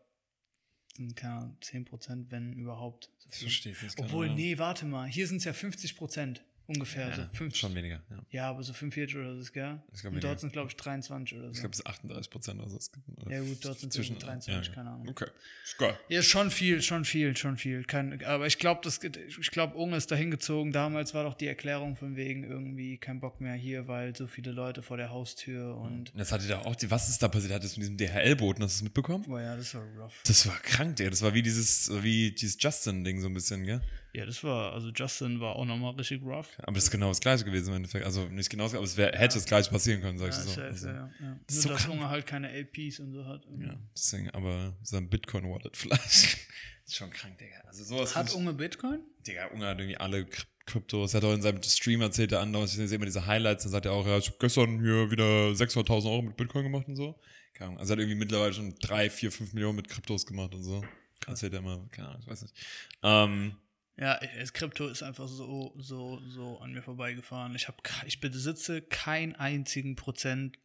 sind 0.94 1.16
keine 1.16 1.34
Ahnung, 1.34 1.56
10%, 1.62 2.26
wenn 2.30 2.52
überhaupt. 2.52 3.10
So 3.18 3.28
Ich 3.30 3.38
verstehe 3.40 3.72
nicht. 3.72 3.98
Obwohl, 3.98 4.30
nee, 4.30 4.58
warte 4.58 4.84
mal. 4.84 5.08
Hier 5.08 5.26
sind 5.26 5.38
es 5.38 5.44
ja 5.44 5.52
50% 5.52 6.40
ungefähr. 6.72 7.08
Ja, 7.08 7.16
so 7.16 7.22
50, 7.32 7.60
schon 7.60 7.74
weniger. 7.74 8.02
Ja. 8.10 8.18
ja, 8.30 8.50
aber 8.50 8.62
so 8.62 8.72
45 8.72 9.16
oder 9.16 9.40
so 9.40 9.52
gell? 9.52 9.80
Ich 9.94 10.00
glaub, 10.00 10.14
Und 10.14 10.24
dort 10.24 10.40
sind 10.40 10.52
glaube 10.52 10.68
ich, 10.68 10.76
23 10.76 11.38
oder 11.38 11.48
so. 11.48 11.52
Ich 11.52 11.60
glaube, 11.60 11.72
es 11.72 11.80
ist 11.80 11.86
38 11.86 12.30
Prozent 12.30 12.60
oder 12.60 12.70
so. 12.70 12.78
Oder 13.24 13.32
Ja, 13.32 13.40
gut, 13.42 13.64
dort 13.64 13.78
sind 13.78 13.92
zwischen 13.92 14.16
irgendwie 14.16 14.26
23, 14.26 14.72
keine 14.74 14.90
Ahnung. 14.90 15.08
Okay, 15.08 15.26
ist 15.64 15.78
geil. 15.78 15.98
Ja, 16.08 16.22
schon 16.22 16.50
viel, 16.50 16.82
schon 16.82 17.04
viel, 17.04 17.36
schon 17.36 17.56
viel. 17.56 17.84
Kein, 17.84 18.24
aber 18.24 18.46
ich 18.46 18.58
glaube, 18.58 18.80
das, 18.84 19.00
ich 19.02 19.50
glaube, 19.50 19.76
Unge 19.76 19.96
ist 19.96 20.10
dahin 20.10 20.30
gezogen. 20.30 20.72
Damals 20.72 21.14
war 21.14 21.24
doch 21.24 21.34
die 21.34 21.46
Erklärung 21.46 21.96
von 21.96 22.16
wegen 22.16 22.44
irgendwie 22.44 22.98
kein 22.98 23.20
Bock 23.20 23.40
mehr 23.40 23.54
hier, 23.54 23.88
weil 23.88 24.14
so 24.16 24.26
viele 24.26 24.52
Leute 24.52 24.82
vor 24.82 24.96
der 24.96 25.10
Haustür 25.10 25.76
und. 25.76 26.10
Und 26.12 26.18
das 26.18 26.32
hatte 26.32 26.46
da 26.48 26.60
auch, 26.60 26.76
die, 26.76 26.90
was 26.90 27.08
ist 27.08 27.22
da 27.22 27.28
passiert? 27.28 27.52
Hat 27.52 27.64
das 27.64 27.76
mit 27.76 27.82
diesem 27.82 27.96
DHL-Boten, 27.96 28.62
hast 28.62 28.76
du 28.76 28.78
es 28.78 28.82
mitbekommen? 28.82 29.24
Boah, 29.26 29.40
ja, 29.40 29.56
das 29.56 29.74
war 29.74 29.82
rough. 29.98 30.20
Das 30.24 30.46
war 30.46 30.58
krank, 30.60 30.96
der. 30.96 31.10
Das 31.10 31.22
war 31.22 31.34
wie 31.34 31.42
dieses, 31.42 31.90
wie 32.02 32.32
dieses 32.32 32.56
Justin-Ding 32.60 33.20
so 33.20 33.28
ein 33.28 33.34
bisschen, 33.34 33.64
gell? 33.64 33.80
Ja, 34.14 34.26
das 34.26 34.44
war, 34.44 34.72
also 34.74 34.90
Justin 34.90 35.40
war 35.40 35.56
auch 35.56 35.64
nochmal 35.64 35.94
richtig 35.94 36.22
rough. 36.22 36.58
Aber 36.58 36.72
das 36.74 36.84
ist 36.84 36.90
genau 36.90 37.08
das 37.08 37.20
gleiche 37.20 37.44
gewesen 37.44 37.68
im 37.70 37.76
Endeffekt. 37.76 38.04
Also 38.04 38.26
nicht 38.26 38.50
genau 38.50 38.64
das, 38.64 38.74
aber 38.74 38.84
es 38.84 38.96
wär, 38.98 39.12
hätte 39.12 39.34
das 39.36 39.46
gleiche 39.46 39.70
passieren 39.70 40.02
können, 40.02 40.18
sag 40.18 40.28
ich 40.28 40.34
Ja, 40.36 40.42
so. 40.42 40.48
safe, 40.50 40.66
Also, 40.66 40.88
ja, 40.88 40.94
ja. 40.94 41.10
Nur, 41.20 41.40
Das 41.46 41.56
ist 41.56 41.62
so 41.62 41.68
dass 41.70 41.82
krank. 41.84 41.94
Unge 41.94 42.08
halt 42.10 42.26
keine 42.26 42.50
LPs 42.52 43.00
und 43.00 43.12
so 43.12 43.24
hat. 43.24 43.44
ja, 43.58 43.74
deswegen, 43.96 44.28
aber 44.30 44.76
so 44.82 44.98
ein 44.98 45.08
Bitcoin-Wallet 45.08 45.76
vielleicht. 45.76 46.02
ist 46.86 46.94
schon 46.96 47.10
krank, 47.10 47.38
Digga. 47.38 47.56
Also 47.66 47.84
sowas. 47.84 48.14
Hat 48.14 48.34
Unge 48.34 48.52
Bitcoin? 48.52 49.00
Digga, 49.26 49.46
Unge 49.46 49.66
hat 49.66 49.78
irgendwie 49.78 49.96
alle 49.96 50.18
Kryp- 50.24 50.46
Kryptos. 50.66 51.14
Er 51.14 51.22
hat 51.22 51.24
auch 51.24 51.32
in 51.34 51.40
seinem 51.42 51.62
Stream 51.62 52.02
erzählt, 52.02 52.30
der 52.32 52.40
andere, 52.40 52.64
ich 52.64 52.70
sehe 52.70 52.86
immer 52.86 53.06
diese 53.06 53.26
Highlights, 53.26 53.62
dann 53.64 53.72
sagt 53.72 53.86
er 53.86 53.92
auch, 53.92 54.06
ja, 54.06 54.18
ich 54.18 54.26
habe 54.28 54.36
gestern 54.38 54.80
hier 54.80 55.10
wieder 55.10 55.24
600.000 55.54 56.04
Euro 56.04 56.22
mit 56.22 56.36
Bitcoin 56.36 56.64
gemacht 56.64 56.86
und 56.86 56.96
so. 56.96 57.18
Keine 57.54 57.68
Ahnung. 57.70 57.80
Also 57.80 57.92
er 57.92 57.96
hat 57.96 58.00
irgendwie 58.00 58.18
mittlerweile 58.18 58.52
schon 58.52 58.74
3, 58.80 59.08
4, 59.10 59.32
5 59.32 59.54
Millionen 59.54 59.76
mit 59.76 59.88
Kryptos 59.88 60.26
gemacht 60.26 60.54
und 60.54 60.62
so. 60.62 60.84
Erzählt 61.26 61.52
er 61.54 61.60
immer, 61.60 61.84
keine 61.90 62.08
Ahnung, 62.08 62.20
ich 62.22 62.28
weiß 62.28 62.42
nicht. 62.42 62.54
Ähm, 63.02 63.56
Ja, 63.98 64.20
ich- 64.22 64.30
das 64.38 64.52
Krypto 64.52 64.88
ist 64.88 65.02
einfach 65.02 65.28
so, 65.28 65.74
so, 65.76 66.20
so 66.28 66.58
an 66.60 66.72
mir 66.72 66.82
vorbeigefahren. 66.82 67.54
Ich 67.54 67.68
habe, 67.68 67.76
ich 68.06 68.20
besitze 68.20 68.80
keinen 68.82 69.34
einzigen 69.36 69.96
Prozent 69.96 70.58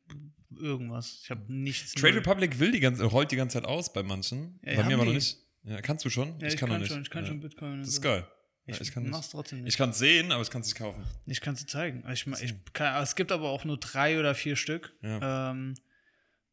irgendwas. 0.56 1.20
Ich 1.24 1.30
habe 1.30 1.42
nichts. 1.52 1.94
Trade 1.94 2.14
null. 2.14 2.20
Republic 2.20 2.60
will 2.60 2.72
die 2.72 2.80
ganze, 2.80 3.04
rollt 3.04 3.32
die 3.32 3.36
ganze 3.36 3.56
Zeit 3.56 3.66
aus 3.66 3.92
bei 3.92 4.04
manchen. 4.04 4.60
Ja, 4.64 4.76
bei 4.78 4.84
mir 4.84 4.96
aber 4.96 5.06
noch 5.06 5.14
nicht. 5.14 5.38
Ja, 5.64 5.82
kannst 5.82 6.06
du 6.06 6.10
schon? 6.10 6.40
Ja, 6.40 6.48
ich, 6.48 6.56
kann 6.56 6.70
kann, 6.70 6.78
noch 6.78 6.80
nicht. 6.80 6.92
schon, 6.94 7.02
ich 7.02 7.10
kann 7.10 7.26
schon 7.26 7.40
Bitcoin. 7.42 7.80
Das 7.80 7.90
ist 7.90 7.96
so. 7.96 8.02
geil. 8.02 8.26
Ich, 8.70 8.82
ich 8.82 8.92
kann 8.92 9.10
mach's 9.10 9.28
es 9.28 9.32
trotzdem 9.32 9.64
nicht. 9.64 9.74
ich 9.74 9.78
kann's 9.78 9.98
sehen, 9.98 10.32
aber 10.32 10.42
ich 10.42 10.50
kann 10.50 10.62
es 10.62 10.68
nicht 10.68 10.78
kaufen. 10.78 11.02
Ich 11.26 11.40
kann 11.40 11.54
es 11.54 11.66
zeigen. 11.66 12.04
Ich, 12.12 12.28
ich 12.28 12.54
kann, 12.74 13.02
es 13.02 13.16
gibt 13.16 13.32
aber 13.32 13.50
auch 13.50 13.64
nur 13.64 13.78
drei 13.78 14.20
oder 14.20 14.36
vier 14.36 14.58
Stück. 14.58 14.94
Ja. 15.02 15.52
Ähm, 15.52 15.76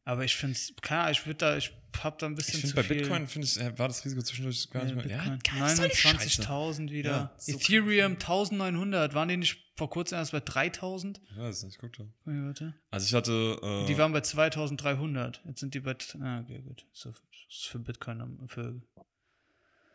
aber 0.05 0.23
ich 0.23 0.35
finde 0.35 0.53
es, 0.55 0.73
klar, 0.81 1.11
ich 1.11 1.25
würde 1.25 1.37
da, 1.39 1.57
ich 1.57 1.71
hab 2.01 2.17
da 2.19 2.25
ein 2.25 2.35
bisschen 2.35 2.55
Ich 2.55 2.61
finde 2.61 2.69
zu 2.69 2.75
bei 2.75 2.83
viel. 2.83 2.97
Bitcoin 3.01 3.27
finde 3.27 3.47
ich, 3.47 3.57
äh, 3.59 3.77
war 3.77 3.87
das 3.87 4.03
Risiko 4.05 4.21
zwischendurch 4.21 4.69
gar 4.69 4.83
Ja, 4.85 4.93
nicht 4.93 5.05
mehr. 5.05 5.17
Bitcoin. 5.17 5.39
Ja, 5.45 5.59
geil, 5.65 5.71
ist 5.73 5.79
doch 5.79 5.89
die 5.89 5.95
Scheiße. 5.97 6.41
29.000 6.43 6.89
wieder. 6.91 7.11
Ja, 7.11 7.35
so 7.37 7.51
Ethereum 7.53 8.13
1900. 8.13 9.13
Waren 9.13 9.27
die 9.29 9.37
nicht 9.37 9.57
vor 9.75 9.89
kurzem 9.89 10.17
erst 10.17 10.31
bei 10.31 10.39
3000? 10.39 11.21
Ich 11.31 11.37
weiß 11.37 11.63
nicht, 11.63 11.77
guck 11.79 11.93
doch. 11.93 12.07
Okay. 12.25 12.71
Also 12.91 13.05
ich 13.07 13.13
hatte. 13.13 13.59
Äh, 13.61 13.85
Die 13.87 13.97
waren 13.97 14.11
bei 14.13 14.21
2300. 14.21 15.41
Jetzt 15.45 15.59
sind 15.59 15.73
die 15.73 15.79
bei. 15.79 15.95
Ah, 16.21 16.39
okay, 16.41 16.59
gut. 16.61 16.85
So, 16.93 17.11
das 17.11 17.21
ist 17.49 17.67
für 17.67 17.79
Bitcoin 17.79 18.47
für 18.47 18.81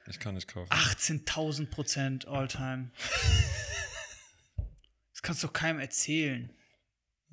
ich 0.07 0.19
kann 0.19 0.35
nicht 0.35 0.49
kaufen. 0.49 0.73
18.000 0.73 1.67
Prozent 1.67 2.27
All-Time. 2.27 2.91
Das 5.13 5.23
kannst 5.23 5.43
du 5.43 5.49
doch 5.49 5.53
keinem 5.53 5.81
erzählen. 5.81 6.51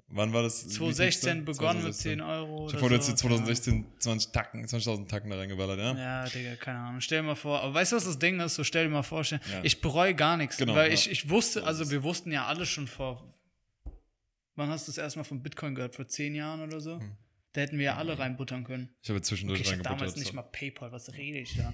Wann 0.10 0.32
war 0.32 0.44
das? 0.44 0.68
2016 0.70 1.42
Wie 1.42 1.42
begonnen 1.42 1.84
mit 1.84 1.94
2016. 1.94 2.12
10 2.20 2.22
Euro. 2.22 2.68
Ich 2.70 2.82
habe 2.82 2.94
jetzt 2.94 3.06
so. 3.08 3.12
in 3.12 3.18
2016 3.18 3.86
20 4.00 4.32
Tacken, 4.32 4.66
20.000 4.66 5.08
Tacken 5.10 5.30
da 5.30 5.38
reingeballert, 5.38 5.80
ja? 5.80 5.98
Ja, 5.98 6.30
Digga, 6.30 6.56
keine 6.56 6.80
Ahnung. 6.80 7.02
Stell 7.02 7.20
dir 7.22 7.28
mal 7.28 7.36
vor, 7.36 7.62
aber 7.62 7.74
weißt 7.74 7.92
du, 7.92 7.98
was 7.98 8.06
das 8.06 8.18
Ding 8.18 8.40
ist? 8.40 8.56
So 8.56 8.64
stell 8.64 8.86
dir 8.86 8.90
mal 8.90 9.04
vor, 9.04 9.26
stell, 9.26 9.42
Ja. 9.52 9.60
ich 9.64 9.82
bereue 9.82 10.16
gar 10.16 10.38
nichts. 10.38 10.56
Genau, 10.58 10.76
weil 10.76 10.88
ja. 10.88 10.94
ich, 10.94 11.12
ich 11.12 11.30
wusste, 11.30 11.66
also 11.66 11.92
wir 11.92 12.04
wussten 12.04 12.32
ja 12.32 12.46
alle 12.46 12.66
schon 12.66 12.88
vor. 12.88 13.28
Wann 14.56 14.70
hast 14.70 14.88
du 14.88 14.92
das 14.92 14.98
erstmal 14.98 15.26
von 15.26 15.44
Bitcoin 15.44 15.76
gehört? 15.76 15.96
Vor 15.96 16.08
zehn 16.08 16.34
Jahren 16.36 16.62
oder 16.62 16.80
so? 16.80 17.00
Hm. 17.00 17.12
Da 17.52 17.62
hätten 17.62 17.78
wir 17.78 17.86
ja 17.86 17.96
alle 17.98 18.18
reinbuttern 18.18 18.64
können. 18.64 18.90
Ich 19.02 19.10
habe 19.10 19.22
zwischendurch 19.22 19.60
Okay, 19.60 19.68
ich 19.68 19.72
reingebuttert. 19.74 20.02
damals 20.02 20.16
nicht 20.16 20.34
mal 20.34 20.44
PayPal, 20.44 20.92
was 20.92 21.14
rede 21.16 21.40
ich 21.40 21.56
da? 21.58 21.74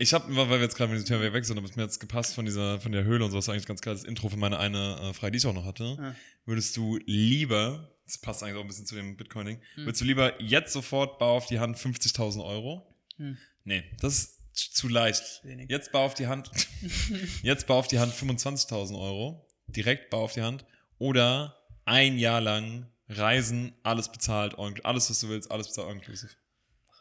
Ich 0.00 0.14
habe, 0.14 0.34
weil 0.36 0.48
wir 0.48 0.60
jetzt 0.60 0.76
gerade 0.76 0.92
mit 0.92 1.00
dem 1.02 1.06
Thema 1.06 1.32
weg 1.32 1.44
sind, 1.44 1.58
aber 1.58 1.66
es 1.68 1.74
mir 1.74 1.82
jetzt 1.82 1.98
gepasst 1.98 2.34
von 2.34 2.44
dieser, 2.44 2.80
von 2.80 2.92
der 2.92 3.02
Höhle 3.04 3.24
und 3.24 3.32
sowas, 3.32 3.48
eigentlich 3.48 3.66
ganz 3.66 3.80
geiles 3.80 4.04
Intro 4.04 4.28
für 4.28 4.36
meine 4.36 4.58
eine 4.58 4.96
äh, 5.00 5.12
Frage, 5.12 5.32
die 5.32 5.38
ich 5.38 5.46
auch 5.46 5.52
noch 5.52 5.64
hatte. 5.64 5.96
Ja. 5.98 6.14
Würdest 6.46 6.76
du 6.76 6.98
lieber, 7.06 7.92
das 8.04 8.18
passt 8.18 8.42
eigentlich 8.42 8.56
auch 8.56 8.60
ein 8.60 8.68
bisschen 8.68 8.86
zu 8.86 8.94
dem 8.94 9.16
Bitcoining, 9.16 9.60
Hm. 9.74 9.84
würdest 9.86 10.00
du 10.00 10.04
lieber 10.04 10.40
jetzt 10.40 10.72
sofort 10.72 11.18
Bau 11.18 11.36
auf 11.36 11.46
die 11.46 11.58
Hand 11.58 11.76
50.000 11.76 12.44
Euro? 12.44 12.86
Hm. 13.16 13.36
Nee, 13.64 13.82
das 14.00 14.14
ist 14.54 14.76
zu 14.76 14.86
leicht. 14.88 15.40
wenig. 15.42 15.68
Jetzt 15.68 15.90
Bau 15.90 16.04
auf 16.04 16.14
die 16.14 16.28
Hand, 16.28 16.48
jetzt 17.42 17.66
Bau 17.66 17.78
auf 17.80 17.88
die 17.88 17.98
Hand 17.98 18.12
25.000 18.14 18.96
Euro, 19.00 19.48
direkt 19.66 20.10
Bau 20.10 20.22
auf 20.22 20.32
die 20.32 20.42
Hand 20.42 20.64
oder 20.98 21.56
ein 21.86 22.18
Jahr 22.18 22.40
lang 22.40 22.86
Reisen, 23.08 23.72
alles 23.82 24.12
bezahlt, 24.12 24.58
all- 24.58 24.80
alles 24.84 25.10
was 25.10 25.18
du 25.20 25.28
willst, 25.28 25.50
alles 25.50 25.66
bezahlt, 25.68 25.88
all 25.88 25.94
inclusive. 25.94 26.30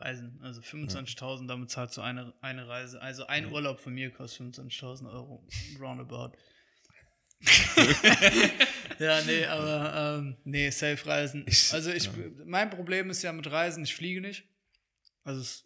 Reisen. 0.02 0.40
Also 0.42 0.62
25.000, 0.62 1.48
damit 1.48 1.70
zahlst 1.70 1.98
du 1.98 2.02
eine, 2.02 2.34
eine 2.42 2.68
Reise. 2.68 3.02
Also 3.02 3.28
ein 3.28 3.52
Urlaub 3.52 3.80
von 3.80 3.94
mir 3.94 4.12
kostet 4.12 4.56
25.000 4.56 5.12
Euro. 5.12 5.48
Roundabout. 5.80 6.38
ja, 9.00 9.22
nee, 9.22 9.46
aber 9.46 10.18
ähm, 10.20 10.38
nee, 10.44 10.70
safe 10.72 11.06
Reisen. 11.06 11.46
Also 11.72 11.92
ich, 11.92 12.06
ja. 12.06 12.12
mein 12.46 12.70
Problem 12.70 13.10
ist 13.10 13.22
ja 13.22 13.32
mit 13.32 13.50
Reisen, 13.50 13.84
ich 13.84 13.96
fliege 13.96 14.22
nicht. 14.22 14.46
Also 15.24 15.42
es, 15.42 15.64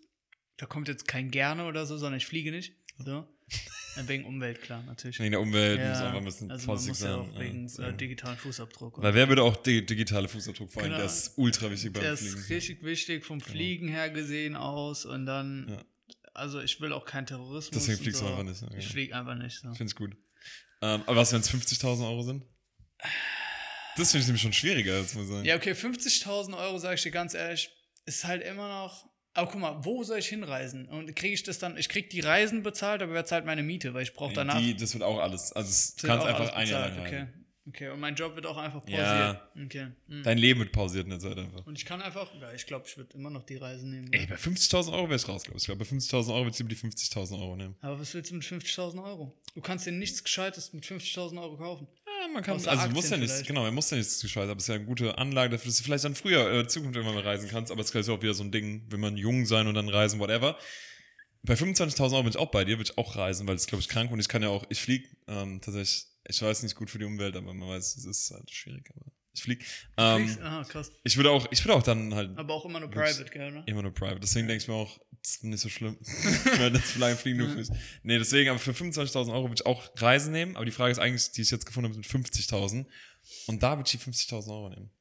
da 0.57 0.65
kommt 0.65 0.89
jetzt 0.89 1.07
kein 1.07 1.31
gerne 1.31 1.65
oder 1.65 1.85
so, 1.85 1.97
sondern 1.97 2.17
ich 2.17 2.25
fliege 2.25 2.51
nicht. 2.51 2.75
So. 2.97 3.27
Wegen 4.07 4.25
Umwelt, 4.25 4.61
klar, 4.61 4.83
natürlich. 4.83 5.19
Wegen 5.19 5.31
der 5.31 5.41
Umwelt 5.41 5.79
muss 5.79 5.99
Ja, 5.99 6.05
einfach 6.07 6.17
ein 6.19 6.25
bisschen 6.25 6.49
also 6.51 6.67
man 6.67 6.77
vorsichtig 6.77 6.89
muss 6.91 6.99
sein. 6.99 7.09
ja 7.11 7.17
auch 7.17 7.39
wegen 7.39 7.67
Ja, 7.67 7.87
äh, 7.89 7.93
digitalen 7.97 8.37
Fußabdruck. 8.37 9.01
Weil 9.01 9.13
wer 9.13 9.27
würde 9.27 9.43
auch 9.43 9.57
di 9.57 9.85
digitale 9.85 10.27
Fußabdruck 10.27 10.71
vor 10.71 10.81
allem, 10.83 10.91
Genau. 10.91 10.97
der 11.03 11.05
ist 11.11 11.33
ultra 11.37 11.69
wichtig 11.69 11.91
beim 11.93 12.03
Der 12.03 12.15
Fliegen. 12.17 12.37
ist 12.37 12.49
richtig 12.49 12.83
wichtig 12.83 13.25
vom 13.25 13.41
Fliegen 13.41 13.87
her 13.89 14.09
gesehen 14.09 14.55
aus 14.55 15.05
und 15.05 15.25
dann, 15.25 15.67
Ja. 15.69 15.83
also 16.33 16.61
ich 16.61 16.79
will 16.79 16.93
auch 16.93 17.05
keinen 17.05 17.25
Terrorismus. 17.25 17.71
Deswegen 17.83 18.01
fliegst 18.01 18.19
so. 18.21 18.25
du 18.27 18.31
einfach 18.31 18.43
nicht, 18.45 18.63
okay. 18.63 18.75
Ich 18.79 18.87
fliege 18.87 19.15
einfach 19.15 19.35
nicht. 19.35 19.59
So. 19.59 19.73
Finde 19.73 19.91
ich 19.91 19.95
gut. 19.95 20.15
Ähm, 20.81 21.03
aber 21.05 21.15
was, 21.17 21.33
wenn 21.33 21.41
es 21.41 21.49
50.000 21.49 22.05
Euro 22.07 22.23
sind? 22.23 22.43
Das 23.97 24.11
finde 24.11 24.21
ich 24.21 24.27
nämlich 24.27 24.41
schon 24.41 24.53
schwieriger, 24.53 24.95
als 24.95 25.13
muss 25.15 25.25
ich 25.25 25.31
sagen. 25.31 25.45
Ja, 25.45 25.55
okay, 25.57 25.73
50.000 25.73 26.57
Euro, 26.57 26.77
sage 26.77 26.95
ich 26.95 27.01
dir 27.03 27.11
ganz 27.11 27.33
ehrlich, 27.33 27.69
ist 28.05 28.23
halt 28.23 28.41
immer 28.41 28.67
noch. 28.69 29.10
Aber 29.33 29.49
guck 29.49 29.61
mal, 29.61 29.77
wo 29.83 30.03
soll 30.03 30.19
ich 30.19 30.27
hinreisen? 30.27 30.87
Und 30.87 31.15
kriege 31.15 31.33
ich 31.33 31.43
das 31.43 31.57
dann? 31.57 31.77
Ich 31.77 31.87
kriege 31.87 32.09
die 32.09 32.19
Reisen 32.19 32.63
bezahlt, 32.63 33.01
aber 33.01 33.13
wer 33.13 33.25
zahlt 33.25 33.45
meine 33.45 33.63
Miete? 33.63 33.93
Weil 33.93 34.03
ich 34.03 34.13
brauche 34.13 34.33
danach. 34.33 34.57
Die, 34.57 34.75
das 34.75 34.93
wird 34.93 35.03
auch 35.03 35.19
alles. 35.19 35.53
Also, 35.53 35.69
es 35.69 35.95
kannst 36.01 36.27
einfach 36.27 36.53
ein 36.53 36.67
Jahr 36.67 36.89
lang 36.89 36.99
okay. 36.99 37.27
okay, 37.65 37.89
und 37.89 38.01
mein 38.01 38.15
Job 38.15 38.35
wird 38.35 38.45
auch 38.45 38.57
einfach 38.57 38.81
pausiert. 38.81 38.99
Ja. 38.99 39.49
Okay. 39.63 39.87
hm. 40.07 40.23
Dein 40.23 40.37
Leben 40.37 40.59
wird 40.59 40.73
pausiert 40.73 41.05
in 41.05 41.11
der 41.11 41.19
Zeit 41.19 41.37
einfach. 41.37 41.65
Und 41.65 41.77
ich 41.77 41.85
kann 41.85 42.01
einfach, 42.01 42.29
ja, 42.41 42.51
ich 42.51 42.65
glaube, 42.65 42.85
ich 42.87 42.97
würde 42.97 43.15
immer 43.15 43.29
noch 43.29 43.43
die 43.43 43.55
Reisen 43.55 43.89
nehmen. 43.89 44.11
Ey, 44.11 44.27
bei 44.27 44.35
50.000 44.35 44.91
Euro 44.91 45.07
wäre 45.07 45.15
ich 45.15 45.27
raus, 45.29 45.43
glaube 45.43 45.57
ich. 45.57 45.63
Ich 45.63 45.67
glaube, 45.67 45.85
bei 45.85 45.89
50.000 45.89 46.33
Euro 46.33 46.43
würde 46.43 46.51
ich 46.51 46.57
lieber 46.57 46.69
die 46.69 46.75
50.000 46.75 47.39
Euro 47.39 47.55
nehmen. 47.55 47.75
aber 47.79 48.01
was 48.01 48.13
willst 48.13 48.31
du 48.31 48.35
mit 48.35 48.43
50.000 48.43 49.01
Euro? 49.01 49.33
Du 49.55 49.61
kannst 49.61 49.85
dir 49.85 49.93
nichts 49.93 50.21
Gescheites 50.25 50.73
mit 50.73 50.83
50.000 50.83 51.41
Euro 51.41 51.55
kaufen. 51.55 51.87
Ja, 52.21 52.27
man 52.27 52.43
kann, 52.43 52.55
Außer 52.55 52.69
also 52.69 52.87
du 52.87 52.93
musst 52.93 53.09
ja 53.09 53.17
vielleicht. 53.17 53.47
genau, 53.47 53.63
man 53.63 53.73
muss 53.73 53.89
ja 53.89 53.97
nichts 53.97 54.21
gescheit, 54.21 54.43
aber 54.43 54.57
es 54.57 54.63
ist 54.63 54.67
ja 54.67 54.75
eine 54.75 54.85
gute 54.85 55.17
Anlage 55.17 55.51
dafür, 55.51 55.69
dass 55.69 55.77
du 55.77 55.83
vielleicht 55.83 56.03
dann 56.03 56.13
früher, 56.13 56.51
äh, 56.51 56.59
in 56.59 56.69
Zukunft 56.69 56.95
irgendwann 56.95 57.15
mal 57.15 57.23
reisen 57.23 57.49
kannst, 57.49 57.71
aber 57.71 57.81
es 57.81 57.87
ist 57.87 57.91
gleich 57.93 58.09
auch 58.09 58.21
wieder 58.21 58.33
so 58.35 58.43
ein 58.43 58.51
Ding, 58.51 58.85
wenn 58.89 58.99
man 58.99 59.17
jung 59.17 59.45
sein 59.45 59.65
und 59.67 59.73
dann 59.73 59.89
reisen, 59.89 60.19
whatever. 60.19 60.57
Bei 61.43 61.55
25.000 61.55 62.13
Euro 62.13 62.23
bin 62.23 62.29
ich 62.29 62.37
auch 62.37 62.51
bei 62.51 62.63
dir, 62.63 62.77
würde 62.77 62.91
ich 62.91 62.97
auch 62.99 63.15
reisen, 63.15 63.47
weil 63.47 63.55
das 63.55 63.65
glaube 63.65 63.81
ich, 63.81 63.89
krank 63.89 64.11
und 64.11 64.19
ich 64.19 64.27
kann 64.27 64.43
ja 64.43 64.49
auch, 64.49 64.65
ich 64.69 64.79
fliege 64.79 65.09
ähm, 65.27 65.61
tatsächlich, 65.61 66.05
ich 66.27 66.39
weiß 66.39 66.61
nicht 66.61 66.75
gut 66.75 66.91
für 66.91 66.99
die 66.99 67.05
Umwelt, 67.05 67.35
aber 67.35 67.53
man 67.53 67.69
weiß, 67.69 67.97
es 67.97 68.05
ist 68.05 68.29
halt 68.31 68.51
schwierig, 68.51 68.87
aber 68.95 69.11
ich 69.33 69.43
fliege. 69.43 69.65
Ähm, 69.97 70.37
Aha, 70.41 70.63
krass. 70.63 70.91
ich 71.03 71.15
würde 71.17 71.31
auch, 71.31 71.47
ich 71.51 71.63
würde 71.63 71.75
auch 71.75 71.83
dann 71.83 72.13
halt 72.13 72.37
Aber 72.37 72.53
auch 72.53 72.65
immer 72.65 72.79
nur 72.79 72.89
private, 72.89 73.25
gell, 73.25 73.51
ne? 73.51 73.63
immer 73.65 73.81
nur 73.81 73.93
private, 73.93 74.19
deswegen 74.19 74.47
denke 74.47 74.61
ich 74.61 74.67
mir 74.67 74.75
auch, 74.75 74.99
das 75.23 75.35
ist 75.35 75.43
nicht 75.43 75.59
so 75.59 75.69
schlimm, 75.69 75.97
das 76.43 76.91
Flying 76.91 77.17
Fliegen 77.17 77.37
nur 77.37 77.49
für 77.49 77.63
Nee, 78.03 78.17
deswegen, 78.17 78.49
aber 78.49 78.59
für 78.59 78.71
25.000 78.71 79.31
Euro 79.31 79.43
würde 79.43 79.55
ich 79.55 79.65
auch 79.65 79.89
Reisen 79.97 80.31
nehmen, 80.31 80.55
aber 80.55 80.65
die 80.65 80.71
Frage 80.71 80.91
ist 80.91 80.99
eigentlich, 80.99 81.31
die 81.31 81.41
ich 81.41 81.51
jetzt 81.51 81.65
gefunden 81.65 81.89
habe, 81.89 81.97
mit 81.97 82.07
50.000 82.07 82.85
und 83.47 83.63
da 83.63 83.77
würde 83.77 83.89
ich 83.91 83.99
die 83.99 84.11
50.000 84.11 84.49
Euro 84.49 84.69
nehmen. 84.69 84.91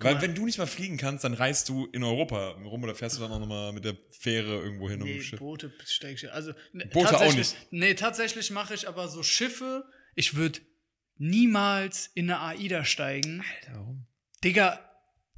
Weil 0.00 0.14
mal. 0.14 0.22
wenn 0.22 0.34
du 0.34 0.44
nicht 0.44 0.58
mal 0.58 0.66
fliegen 0.66 0.96
kannst, 0.96 1.24
dann 1.24 1.34
reist 1.34 1.68
du 1.68 1.86
in 1.86 2.02
Europa 2.02 2.50
rum 2.64 2.82
oder 2.82 2.94
fährst 2.94 3.16
du 3.16 3.20
dann 3.20 3.30
auch 3.30 3.38
nochmal 3.38 3.72
mit 3.72 3.84
der 3.84 3.96
Fähre 4.10 4.60
irgendwo 4.60 4.90
hin 4.90 5.00
Nee, 5.00 5.18
um 5.18 5.22
Schiff. 5.22 5.38
Boote 5.38 5.72
steige 5.86 6.14
ich. 6.14 6.32
Also, 6.32 6.52
ne, 6.72 6.86
Boote 6.86 7.16
auch 7.16 7.34
nicht. 7.34 7.54
Nee, 7.70 7.94
tatsächlich 7.94 8.50
mache 8.50 8.74
ich 8.74 8.88
aber 8.88 9.08
so 9.08 9.22
Schiffe. 9.22 9.84
Ich 10.14 10.34
würde 10.34 10.60
niemals 11.22 12.08
in 12.14 12.30
eine 12.30 12.40
AIDA 12.40 12.84
steigen. 12.84 13.40
Alter, 13.56 13.78
warum? 13.78 14.06
Digga, 14.42 14.80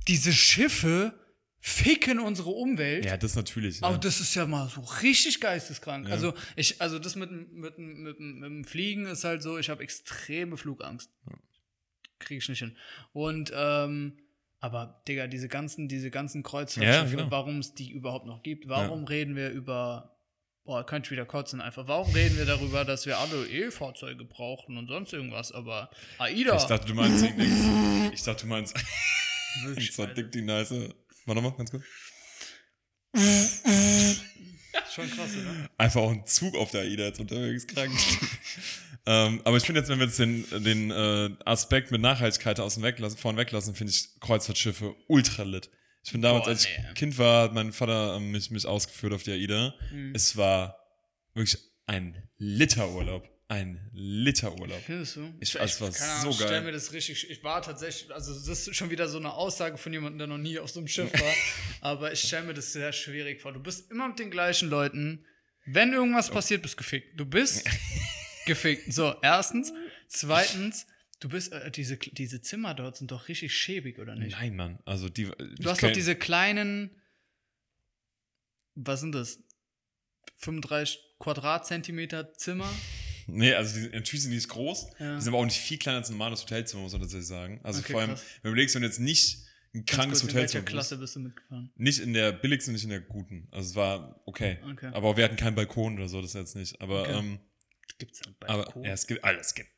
diese 0.09 0.33
Schiffe 0.33 1.13
ficken 1.61 2.19
unsere 2.19 2.51
Umwelt. 2.51 3.05
Ja, 3.05 3.17
das 3.17 3.37
natürlich. 3.37 3.83
Aber 3.83 3.95
Ja. 3.95 3.99
das 4.01 4.21
ist 4.21 4.35
ja 4.35 4.47
mal 4.47 4.69
so 4.69 4.81
richtig 5.03 5.41
geisteskrank. 5.41 6.07
Ja. 6.09 6.13
Also, 6.15 6.35
ich, 6.57 6.81
also 6.81 6.99
das 6.99 7.17
mit, 7.17 7.31
dem- 7.31 7.53
mit, 7.53 7.79
mit, 7.79 8.19
mit 8.21 8.45
dem 8.45 8.65
Fliegen 8.65 9.07
ist 9.07 9.25
halt 9.25 9.43
so, 9.43 9.59
ich 9.59 9.69
habe 9.71 9.83
extreme 9.83 10.57
Flugangst. 10.57 11.11
Kriege 12.19 12.39
ich 12.39 12.49
nicht 12.49 12.59
hin. 12.61 12.77
Und, 13.13 13.53
ähm, 13.55 14.19
aber, 14.61 15.03
Digga, 15.07 15.27
diese 15.27 15.49
ganzen, 15.49 15.89
diese 15.89 16.11
ganzen 16.11 16.43
Kreuzfahrtschiffe, 16.43 16.97
Ja, 16.97 17.05
genau. 17.23 17.31
warum 17.31 17.59
es 17.59 17.75
die 17.75 17.91
überhaupt 17.91 18.25
noch 18.27 18.43
gibt, 18.43 18.67
warum 18.69 19.05
reden 19.05 19.37
wir 19.37 19.51
über, 19.51 20.14
boah, 20.65 20.85
könnte 20.85 21.07
ich 21.09 21.11
wieder 21.13 21.27
kotzen 21.27 21.61
einfach, 21.61 21.87
warum 21.87 22.13
reden 22.13 22.37
wir 22.37 22.47
darüber, 22.47 22.85
dass 22.85 23.07
wir 23.07 23.19
alle 23.19 23.47
E-Fahrzeuge 23.47 24.25
brauchen 24.25 24.77
und 24.77 24.87
sonst 24.87 25.13
irgendwas, 25.13 25.53
aber 25.53 25.91
AIDA, 26.19 26.57
Ich 26.57 26.65
dachte, 26.65 26.87
du 26.87 26.95
meinst. 26.95 27.25
Ich 28.13 28.23
dachte, 28.23 28.43
du 28.43 28.49
meinst. 28.49 28.77
Alter. 29.99 30.07
dick 30.15 30.33
die 30.33 30.43
nice. 30.43 30.75
Warte 31.27 31.41
mal, 31.41 31.53
ganz 31.53 31.71
kurz. 31.71 31.85
schon 34.93 35.11
krass, 35.11 35.31
oder? 35.37 35.71
Einfach 35.79 36.01
auch 36.01 36.11
ein 36.11 36.27
Zug 36.27 36.57
auf 36.57 36.71
der 36.71 36.83
AIDA 36.83 37.05
jetzt 37.05 37.21
unterwegs 37.21 37.67
krank. 37.67 37.93
ähm, 39.07 39.41
aber 39.45 39.57
ich 39.57 39.65
finde 39.65 39.81
jetzt, 39.81 39.91
wenn 39.91 39.99
wir 39.99 40.07
jetzt 40.07 40.19
den, 40.19 40.45
den 40.65 40.91
äh, 40.91 41.31
Aspekt 41.45 41.91
mit 41.91 42.01
Nachhaltigkeit 42.01 42.61
aus 42.61 42.75
dem 42.75 42.83
weglassen, 42.83 43.19
vorn 43.19 43.37
weglassen, 43.37 43.75
finde 43.75 43.93
ich 43.93 44.21
Kreuzfahrtschiffe 44.21 44.95
ultra 45.07 45.45
lit. 45.45 45.71
Ich 46.05 46.13
bin 46.13 46.21
damals, 46.23 46.45
Boah, 46.45 46.51
als 46.51 46.65
ich 46.67 46.79
nee. 46.79 46.95
Kind 46.95 47.17
war, 47.19 47.45
hat 47.45 47.55
mein 47.55 47.73
Vater 47.73 48.17
ähm, 48.17 48.31
mich, 48.31 48.51
mich 48.51 48.67
ausgeführt 48.67 49.13
auf 49.15 49.23
die 49.23 49.33
AIDA. 49.33 49.75
Mhm. 49.91 50.15
Es 50.15 50.37
war 50.37 50.79
wirklich 51.33 51.59
ein 51.87 52.23
Literurlaub. 52.37 53.29
Ein 53.49 53.89
Literurlaub. 53.93 54.81
Findest 54.85 55.17
du? 55.17 55.35
Ich- 55.41 55.55
es 55.55 55.81
war 55.81 55.91
keine 55.91 56.23
so 56.23 56.31
ich 56.31 56.37
stell 56.37 56.49
geil. 56.49 56.63
mir 56.63 56.73
das 56.73 56.93
richtig, 56.93 57.31
ich 57.31 57.43
war 57.45 57.61
tatsächlich, 57.63 58.11
also 58.13 58.33
das 58.35 58.49
ist 58.69 58.75
schon 58.75 58.91
wieder 58.91 59.07
so 59.09 59.19
eine 59.19 59.33
Aussage 59.35 59.77
von 59.79 59.93
jemandem, 59.93 60.19
der 60.19 60.27
noch 60.29 60.39
nie 60.39 60.59
auf 60.59 60.71
so 60.71 60.81
einem 60.81 60.89
Schiff 60.89 61.13
war, 61.13 61.35
aber 61.81 62.13
ich 62.13 62.21
stelle 62.21 62.47
mir 62.47 62.55
das 62.55 62.73
sehr 62.73 62.93
schwierig 62.93 63.41
vor. 63.43 63.53
Du 63.53 63.61
bist 63.61 63.91
immer 63.91 64.09
mit 64.09 64.19
den 64.19 64.31
gleichen 64.31 64.69
Leuten. 64.71 65.25
Wenn 65.67 65.93
irgendwas 65.93 66.31
passiert, 66.31 66.63
bist 66.63 66.77
gefickt. 66.77 67.19
Du 67.21 67.25
bist 67.27 67.67
gefickt. 68.47 68.93
So, 68.93 69.15
erstens. 69.23 69.73
Zweitens, 70.09 70.87
du 71.25 71.31
bist, 71.31 71.53
äh, 71.53 71.71
diese, 71.71 71.97
diese 71.97 72.43
Zimmer 72.43 72.75
dort 72.75 72.97
sind 72.99 73.11
doch 73.11 73.29
richtig 73.29 73.55
schäbig, 73.57 73.99
oder 73.99 74.15
nicht? 74.15 74.33
Nein, 74.37 74.55
Mann. 74.57 74.79
Also 74.85 75.09
die. 75.09 75.25
Du 75.59 75.71
hast 75.71 75.83
doch 75.83 75.91
diese 75.91 76.15
kleinen, 76.15 76.91
was 78.75 79.01
sind 79.01 79.15
das? 79.15 79.41
35 80.37 81.01
Quadratzentimeter 81.19 82.33
Zimmer. 82.35 82.71
Nee, 83.27 83.55
also 83.55 83.81
die, 83.81 83.89
natürlich 83.89 84.21
sind 84.21 84.33
die 84.33 84.37
nicht 84.37 84.51
groß. 84.51 84.87
Ja. 85.01 85.15
Die 85.17 85.23
sind 85.23 85.33
aber 85.33 85.39
auch 85.39 85.47
nicht 85.47 85.57
viel 85.59 85.79
kleiner 85.79 85.97
als 85.97 86.11
ein 86.11 86.13
normales 86.13 86.43
Hotelzimmer, 86.43 86.83
muss 86.83 86.93
man 86.93 87.01
tatsächlich 87.01 87.27
sagen. 87.27 87.59
Also 87.63 87.81
Okay, 87.81 87.93
vor 87.93 88.03
allem, 88.03 88.11
krass. 88.11 88.23
wenn 88.43 88.43
du 88.43 88.49
überlegst, 88.51 88.75
wenn 88.75 88.83
du 88.83 88.89
jetzt 88.89 88.99
nicht 89.01 89.39
ein 89.75 89.87
krankes 89.87 90.21
kurz, 90.21 90.33
in 90.35 90.37
welcher 90.41 90.59
Hotelzimmer 90.59 90.63
bist, 90.65 90.73
Klasse 90.75 90.99
bist 90.99 91.17
du 91.17 91.21
mitgefahren? 91.21 91.73
nicht 91.75 92.01
in 92.01 92.13
der 92.13 92.33
billigsten, 92.33 92.75
nicht 92.75 92.85
in 92.85 92.91
der 92.91 93.01
guten. 93.01 93.49
Also 93.51 93.71
es 93.71 93.75
war 93.77 94.21
okay. 94.27 94.59
Okay. 94.73 94.91
Aber 94.93 95.17
wir 95.17 95.25
hatten 95.25 95.37
keinen 95.37 95.55
Balkon 95.55 95.95
oder 95.97 96.07
so, 96.11 96.21
das 96.21 96.35
jetzt 96.35 96.55
nicht. 96.55 96.79
Aber, 96.83 97.01
Okay. 97.01 97.19
ähm, 97.19 97.39
Gibt's 97.97 98.21
da 98.21 98.31
aber 98.47 98.65
Balkon? 98.65 98.85
ja, 98.85 98.93
es 98.93 99.07
gibt 99.07 99.25
alles. 99.25 99.47
Es 99.47 99.55
gibt 99.55 99.71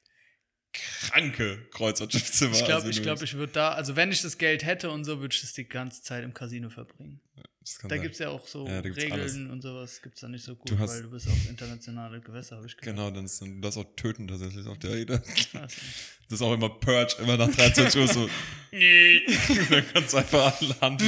kranke 1.01 1.59
Kreuzfahrtschiffzimmer. 1.71 2.53
Ich 2.55 2.59
glaube, 2.65 2.75
also 2.75 2.89
ich, 2.89 3.03
glaub, 3.03 3.23
ich 3.23 3.35
würde 3.35 3.53
da, 3.53 3.71
also 3.73 3.97
wenn 3.97 4.11
ich 4.13 4.23
das 4.23 4.39
Geld 4.39 4.65
hätte 4.65 4.91
und 4.91 5.05
so, 5.05 5.21
würde 5.21 5.35
ich 5.35 5.41
das 5.41 5.53
die 5.55 5.69
ganze 5.69 6.03
Zeit 6.03 6.25
im 6.25 6.35
Casino 6.35 6.69
verbringen. 6.71 7.21
das 7.61 7.79
kann 7.79 7.89
Da 7.89 7.97
gibt 7.97 8.13
es 8.15 8.19
ja 8.21 8.29
auch 8.31 8.47
so 8.47 8.67
Ja, 8.67 8.81
Regeln 8.81 9.13
alles. 9.13 9.35
und 9.37 9.61
sowas, 9.63 10.01
gibt 10.03 10.15
es 10.17 10.21
da 10.21 10.29
nicht 10.29 10.45
so 10.45 10.55
gut, 10.55 10.71
Du 10.71 10.79
hast- 10.79 10.91
weil 10.95 11.03
du 11.03 11.11
bist 11.11 11.27
auf 11.29 11.49
internationale 11.49 12.21
Gewässer, 12.21 12.57
habe 12.57 12.67
ich 12.67 12.77
gehört. 12.77 12.97
Genau, 12.97 13.11
dann 13.11 13.25
ist 13.25 13.41
dann, 13.43 13.61
darfst 13.61 13.79
auch 13.79 13.87
töten 13.97 14.29
tatsächlich 14.29 14.67
auf 14.67 14.79
der. 14.79 15.05
Krass. 15.07 15.23
Das 16.29 16.41
ist 16.41 16.43
auch 16.45 16.55
immer 16.55 16.69
Purge, 16.71 17.15
immer 17.23 17.37
nach 17.37 17.49
23 17.55 18.01
Uhr 18.01 18.09
so. 18.09 18.29
dann 19.71 19.85
kannst 19.93 20.13
du 20.13 20.17
einfach 20.17 20.61
alle 20.61 20.81
Hand 20.81 21.01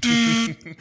gehen. 0.00 0.76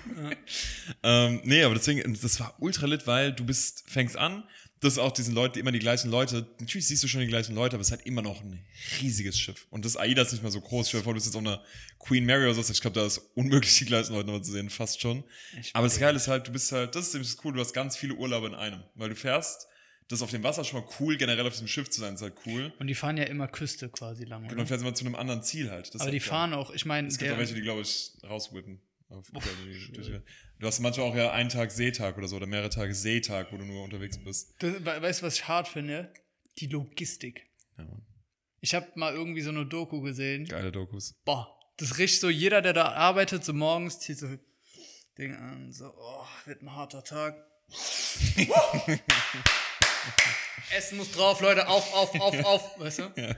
ähm, 1.04 1.42
nee, 1.44 1.62
aber 1.64 1.76
deswegen, 1.76 2.18
das 2.22 2.40
war 2.40 2.56
ultra 2.60 2.86
lit, 2.88 3.06
weil 3.06 3.34
du 3.34 3.46
bist, 3.46 3.84
fängst 3.88 4.16
an, 4.18 4.44
das 4.82 4.94
ist 4.94 5.00
auch 5.00 5.12
diesen 5.12 5.34
Leuten, 5.36 5.60
immer 5.60 5.72
die 5.72 5.80
gleichen 5.80 6.10
Leute, 6.12 6.48
natürlich 6.60 6.88
siehst 6.88 7.04
du 7.04 7.08
schon 7.08 7.22
die 7.22 7.28
gleichen 7.28 7.56
Leute, 7.56 7.76
aber 7.76 7.82
es 7.82 7.88
ist 7.88 7.92
halt 7.92 8.06
immer 8.06 8.22
noch 8.22 8.42
ein 8.42 8.66
riesiges 9.00 9.40
Schiff. 9.40 9.68
Und 9.70 9.86
das 9.86 9.96
AIDA 9.96 10.24
ist 10.24 10.32
nicht 10.32 10.42
mehr 10.42 10.52
so 10.52 10.60
groß. 10.60 10.90
Dir 10.90 11.02
vor, 11.04 11.14
du 11.14 11.18
bist 11.18 11.28
jetzt 11.28 11.36
auf 11.36 11.42
einer 11.42 11.64
Queen 12.00 12.26
Mary 12.26 12.46
oder 12.46 12.56
so, 12.62 12.72
ich 12.72 12.82
glaube, 12.82 13.00
da 13.00 13.06
ist 13.06 13.20
unmöglich, 13.36 13.78
die 13.78 13.86
gleichen 13.86 14.14
Leute 14.14 14.26
nochmal 14.28 14.44
zu 14.44 14.52
sehen, 14.52 14.70
fast 14.70 15.00
schon. 15.00 15.24
Ich- 15.60 15.76
Aber 15.76 15.86
das 15.88 16.00
Geile 16.00 16.18
ist 16.18 16.28
halt, 16.28 16.48
du 16.48 16.52
bist 16.52 16.72
halt, 16.72 16.96
das 16.96 17.08
ist 17.08 17.14
nämlich 17.14 17.34
das 17.36 17.46
cool, 17.46 17.54
du 17.54 17.60
hast 17.60 17.74
ganz 17.74 17.96
viele 17.96 18.16
Urlaube 18.16 18.48
in 18.48 18.56
einem. 18.56 18.84
Weil 18.96 19.10
du 19.10 19.16
fährst, 19.16 19.68
das 20.08 20.20
ist 20.20 20.24
auf 20.24 20.32
dem 20.32 20.44
Wasser 20.44 20.64
schon 20.66 20.82
mal 20.82 20.90
cool, 21.00 21.16
generell 21.16 21.46
auf 21.46 21.54
diesem 21.54 21.68
Schiff 21.68 21.90
zu 21.90 22.02
sein, 22.02 22.16
ist 22.16 22.22
halt 22.22 22.34
cool. 22.46 22.74
Und 22.80 22.88
die 22.88 22.96
fahren 22.96 23.16
ja 23.18 23.24
immer 23.26 23.48
Küste 23.48 23.88
quasi 23.88 24.26
lang, 24.26 24.42
Und 24.42 24.48
oder? 24.48 24.56
dann 24.58 24.68
fährst 24.68 24.82
du 24.84 24.88
immer 24.88 24.96
zu 24.96 25.06
einem 25.06 25.16
anderen 25.16 25.42
Ziel 25.44 25.70
halt. 25.70 25.88
Das 25.90 26.02
Aber 26.02 26.06
halt 26.06 26.14
die 26.16 26.20
fahren 26.20 26.54
auch, 26.54 26.72
ich 26.72 26.86
meine, 26.86 27.08
Es 27.08 27.18
gibt 27.18 27.32
auch 27.32 27.38
welche, 27.38 27.54
die, 27.54 27.62
glaube 27.62 27.82
ich, 27.82 28.12
rauswhippen. 28.28 28.82
Auf- 29.12 29.32
Du 30.60 30.68
hast 30.68 30.80
manchmal 30.80 31.08
auch 31.10 31.16
ja 31.16 31.32
einen 31.32 31.50
Tag 31.50 31.72
Seetag 31.72 32.18
oder 32.18 32.28
so, 32.28 32.36
oder 32.36 32.46
mehrere 32.46 32.70
Tage 32.70 32.94
Seetag, 32.94 33.52
wo 33.52 33.58
du 33.58 33.66
nur 33.66 33.84
unterwegs 33.84 34.18
bist. 34.24 34.54
das, 34.60 34.74
we- 34.86 35.02
weißt 35.02 35.22
du, 35.22 35.26
was 35.26 35.36
ich 35.36 35.48
hart 35.48 35.68
finde? 35.68 36.14
Die 36.60 36.68
Logistik. 36.68 37.48
Ja. 37.78 37.88
Ich 38.60 38.76
habe 38.76 38.88
mal 38.96 39.14
irgendwie 39.14 39.42
so 39.42 39.50
eine 39.50 39.66
Doku 39.66 40.02
gesehen. 40.02 40.46
Geile 40.46 40.72
Dokus. 40.72 41.16
Boah, 41.26 41.58
das 41.78 41.98
riecht 41.98 42.20
so, 42.22 42.30
jeder, 42.30 42.62
der 42.62 42.74
da 42.74 42.92
arbeitet, 42.92 43.44
so 43.44 43.54
morgens 43.54 44.00
zieht 44.00 44.20
so 44.20 44.28
Ding 45.18 45.36
an, 45.36 45.72
so, 45.74 45.92
oh, 45.98 46.26
wird 46.46 46.62
ein 46.62 46.74
harter 46.76 47.04
Tag. 47.04 47.36
Essen 50.76 50.98
muss 50.98 51.12
drauf, 51.12 51.42
Leute, 51.42 51.68
auf, 51.68 51.94
auf, 51.94 52.14
auf, 52.20 52.46
auf, 52.46 52.80
weißt 52.80 53.00
du? 53.00 53.12
Ja. 53.18 53.36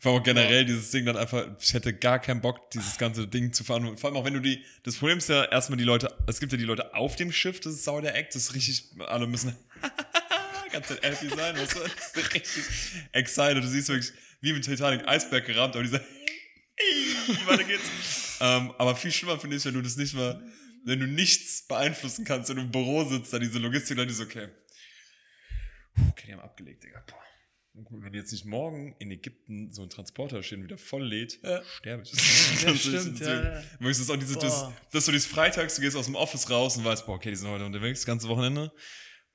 Vor 0.00 0.12
allem 0.12 0.20
auch 0.20 0.24
generell 0.24 0.64
dieses 0.64 0.90
Ding 0.90 1.04
dann 1.06 1.16
einfach, 1.16 1.46
ich 1.60 1.74
hätte 1.74 1.92
gar 1.92 2.18
keinen 2.18 2.40
Bock, 2.40 2.70
dieses 2.70 2.98
ganze 2.98 3.28
Ding 3.28 3.52
zu 3.52 3.64
fahren. 3.64 3.96
Vor 3.96 4.10
allem 4.10 4.16
auch 4.16 4.24
wenn 4.24 4.34
du 4.34 4.40
die, 4.40 4.64
das 4.82 4.96
Problem 4.96 5.18
ist 5.18 5.28
ja 5.28 5.44
erstmal 5.44 5.76
die 5.76 5.84
Leute, 5.84 6.12
es 6.26 6.40
gibt 6.40 6.52
ja 6.52 6.58
die 6.58 6.64
Leute 6.64 6.94
auf 6.94 7.16
dem 7.16 7.30
Schiff, 7.30 7.60
das 7.60 7.74
ist 7.74 7.84
sau 7.84 8.00
der 8.00 8.14
Act, 8.14 8.34
das 8.34 8.42
ist 8.42 8.54
richtig, 8.54 8.84
alle 9.06 9.26
müssen 9.26 9.56
ganz 10.72 10.88
happy 10.88 11.28
sein, 11.28 11.56
weißt 11.56 11.76
du? 11.76 11.80
Das 11.80 12.16
ist 12.16 12.34
richtig 12.34 12.64
excited. 13.12 13.62
Du 13.62 13.68
siehst 13.68 13.88
wirklich, 13.88 14.12
wie 14.40 14.52
mit 14.52 14.64
Titanic 14.64 15.06
Eisberg 15.06 15.46
gerammt, 15.46 15.74
aber 15.76 15.84
dieser 15.84 16.00
weiter 17.46 17.64
geht's. 17.64 18.38
ähm, 18.40 18.72
aber 18.78 18.96
viel 18.96 19.12
schlimmer 19.12 19.38
finde 19.38 19.56
ich, 19.56 19.64
wenn 19.64 19.74
du 19.74 19.82
das 19.82 19.96
nicht 19.96 20.14
mal, 20.14 20.42
wenn 20.84 20.98
du 20.98 21.06
nichts 21.06 21.66
beeinflussen 21.68 22.24
kannst, 22.24 22.48
wenn 22.48 22.56
du 22.56 22.62
im 22.62 22.70
Büro 22.72 23.04
sitzt, 23.04 23.32
da 23.32 23.38
diese 23.38 23.58
Logistik, 23.58 23.96
dann 23.98 24.08
ist 24.08 24.20
okay. 24.20 24.48
Puh, 25.94 26.02
okay, 26.10 26.24
die 26.26 26.32
haben 26.32 26.40
abgelegt, 26.40 26.82
Digga. 26.82 27.04
Boah. 27.06 27.22
Und 27.74 28.04
wenn 28.04 28.12
jetzt 28.12 28.32
nicht 28.32 28.44
morgen 28.44 28.94
in 28.98 29.10
Ägypten 29.10 29.72
so 29.72 29.82
ein 29.82 29.88
Transporter 29.88 30.42
steht 30.42 30.58
und 30.58 30.64
wieder 30.64 30.76
voll 30.76 31.04
lädt, 31.06 31.38
Ja. 31.42 31.62
sterbe 31.64 32.02
ich. 32.02 32.12
Ja, 32.62 32.74
stimmt, 32.76 33.18
ja, 33.20 33.42
ja. 33.54 33.62
Möchtest 33.80 34.08
das 34.08 34.14
auch 34.14 34.20
diese, 34.20 34.38
das, 34.38 34.66
dass 34.92 35.06
du 35.06 35.12
dieses 35.12 35.26
Freitags, 35.26 35.76
du 35.76 35.80
gehst 35.82 35.96
aus 35.96 36.04
dem 36.04 36.14
Office 36.14 36.50
raus 36.50 36.76
und 36.76 36.84
weißt, 36.84 37.06
boah, 37.06 37.14
okay, 37.14 37.30
die 37.30 37.36
sind 37.36 37.48
heute 37.48 37.64
unterwegs, 37.64 38.00
das 38.00 38.06
ganze 38.06 38.28
Wochenende. 38.28 38.70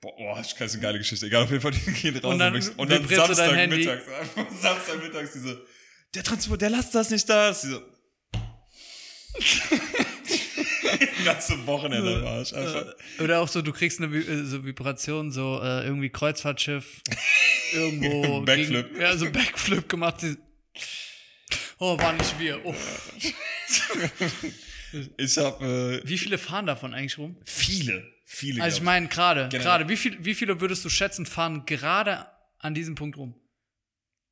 Boah, 0.01 0.15
boah, 0.15 0.39
ich 0.39 0.55
kann 0.55 0.69
eine 0.69 0.79
geile 0.79 0.99
Geschichte. 0.99 1.25
Egal, 1.25 1.43
auf 1.45 1.49
jeden 1.49 1.61
Fall, 1.63 1.71
die 1.71 1.79
gehen 1.91 2.15
raus 2.17 2.31
Und 2.31 2.39
dann 2.39 2.53
möchtest- 2.53 2.77
und 2.77 2.91
dann. 2.91 3.07
Samstagmittags, 3.07 4.05
Samstagmittags 4.61 5.33
diese, 5.33 5.65
der 6.13 6.23
Transport, 6.23 6.61
der 6.61 6.69
lasst 6.69 6.93
das 6.93 7.09
nicht 7.09 7.27
da. 7.27 7.47
Das 7.49 7.63
ist 7.63 7.71
Diese, 9.39 9.81
ganze 11.25 11.65
Wochenende 11.67 12.17
am 12.17 12.25
Arsch. 12.27 12.53
Einfach. 12.53 12.93
Oder 13.19 13.39
auch 13.41 13.47
so, 13.47 13.61
du 13.61 13.73
kriegst 13.73 13.99
eine 14.01 14.15
äh, 14.15 14.43
so 14.45 14.63
Vibration, 14.63 15.31
so 15.31 15.59
äh, 15.61 15.83
irgendwie 15.85 16.09
Kreuzfahrtschiff, 16.09 17.01
irgendwo. 17.73 18.41
Backflip. 18.45 18.89
Gegen, 18.89 19.01
ja, 19.01 19.17
so 19.17 19.29
Backflip 19.31 19.89
gemacht. 19.89 20.23
Oh, 21.79 21.97
war 21.97 22.13
nicht 22.13 22.39
wir. 22.39 22.65
Oh. 22.65 22.75
Ich 25.17 25.37
habe 25.37 26.01
äh, 26.03 26.07
Wie 26.09 26.17
viele 26.17 26.37
fahren 26.37 26.65
davon 26.65 26.93
eigentlich 26.93 27.17
rum? 27.17 27.35
viele, 27.43 28.09
viele. 28.25 28.63
Also 28.63 28.77
ich 28.77 28.83
meine 28.83 29.09
gerade, 29.09 29.49
gerade, 29.49 29.89
wie, 29.89 29.97
viel, 29.97 30.23
wie 30.23 30.33
viele 30.33 30.61
würdest 30.61 30.85
du 30.85 30.89
schätzen, 30.89 31.25
fahren 31.25 31.65
gerade 31.65 32.25
an 32.59 32.73
diesem 32.73 32.95
Punkt 32.95 33.17
rum? 33.17 33.35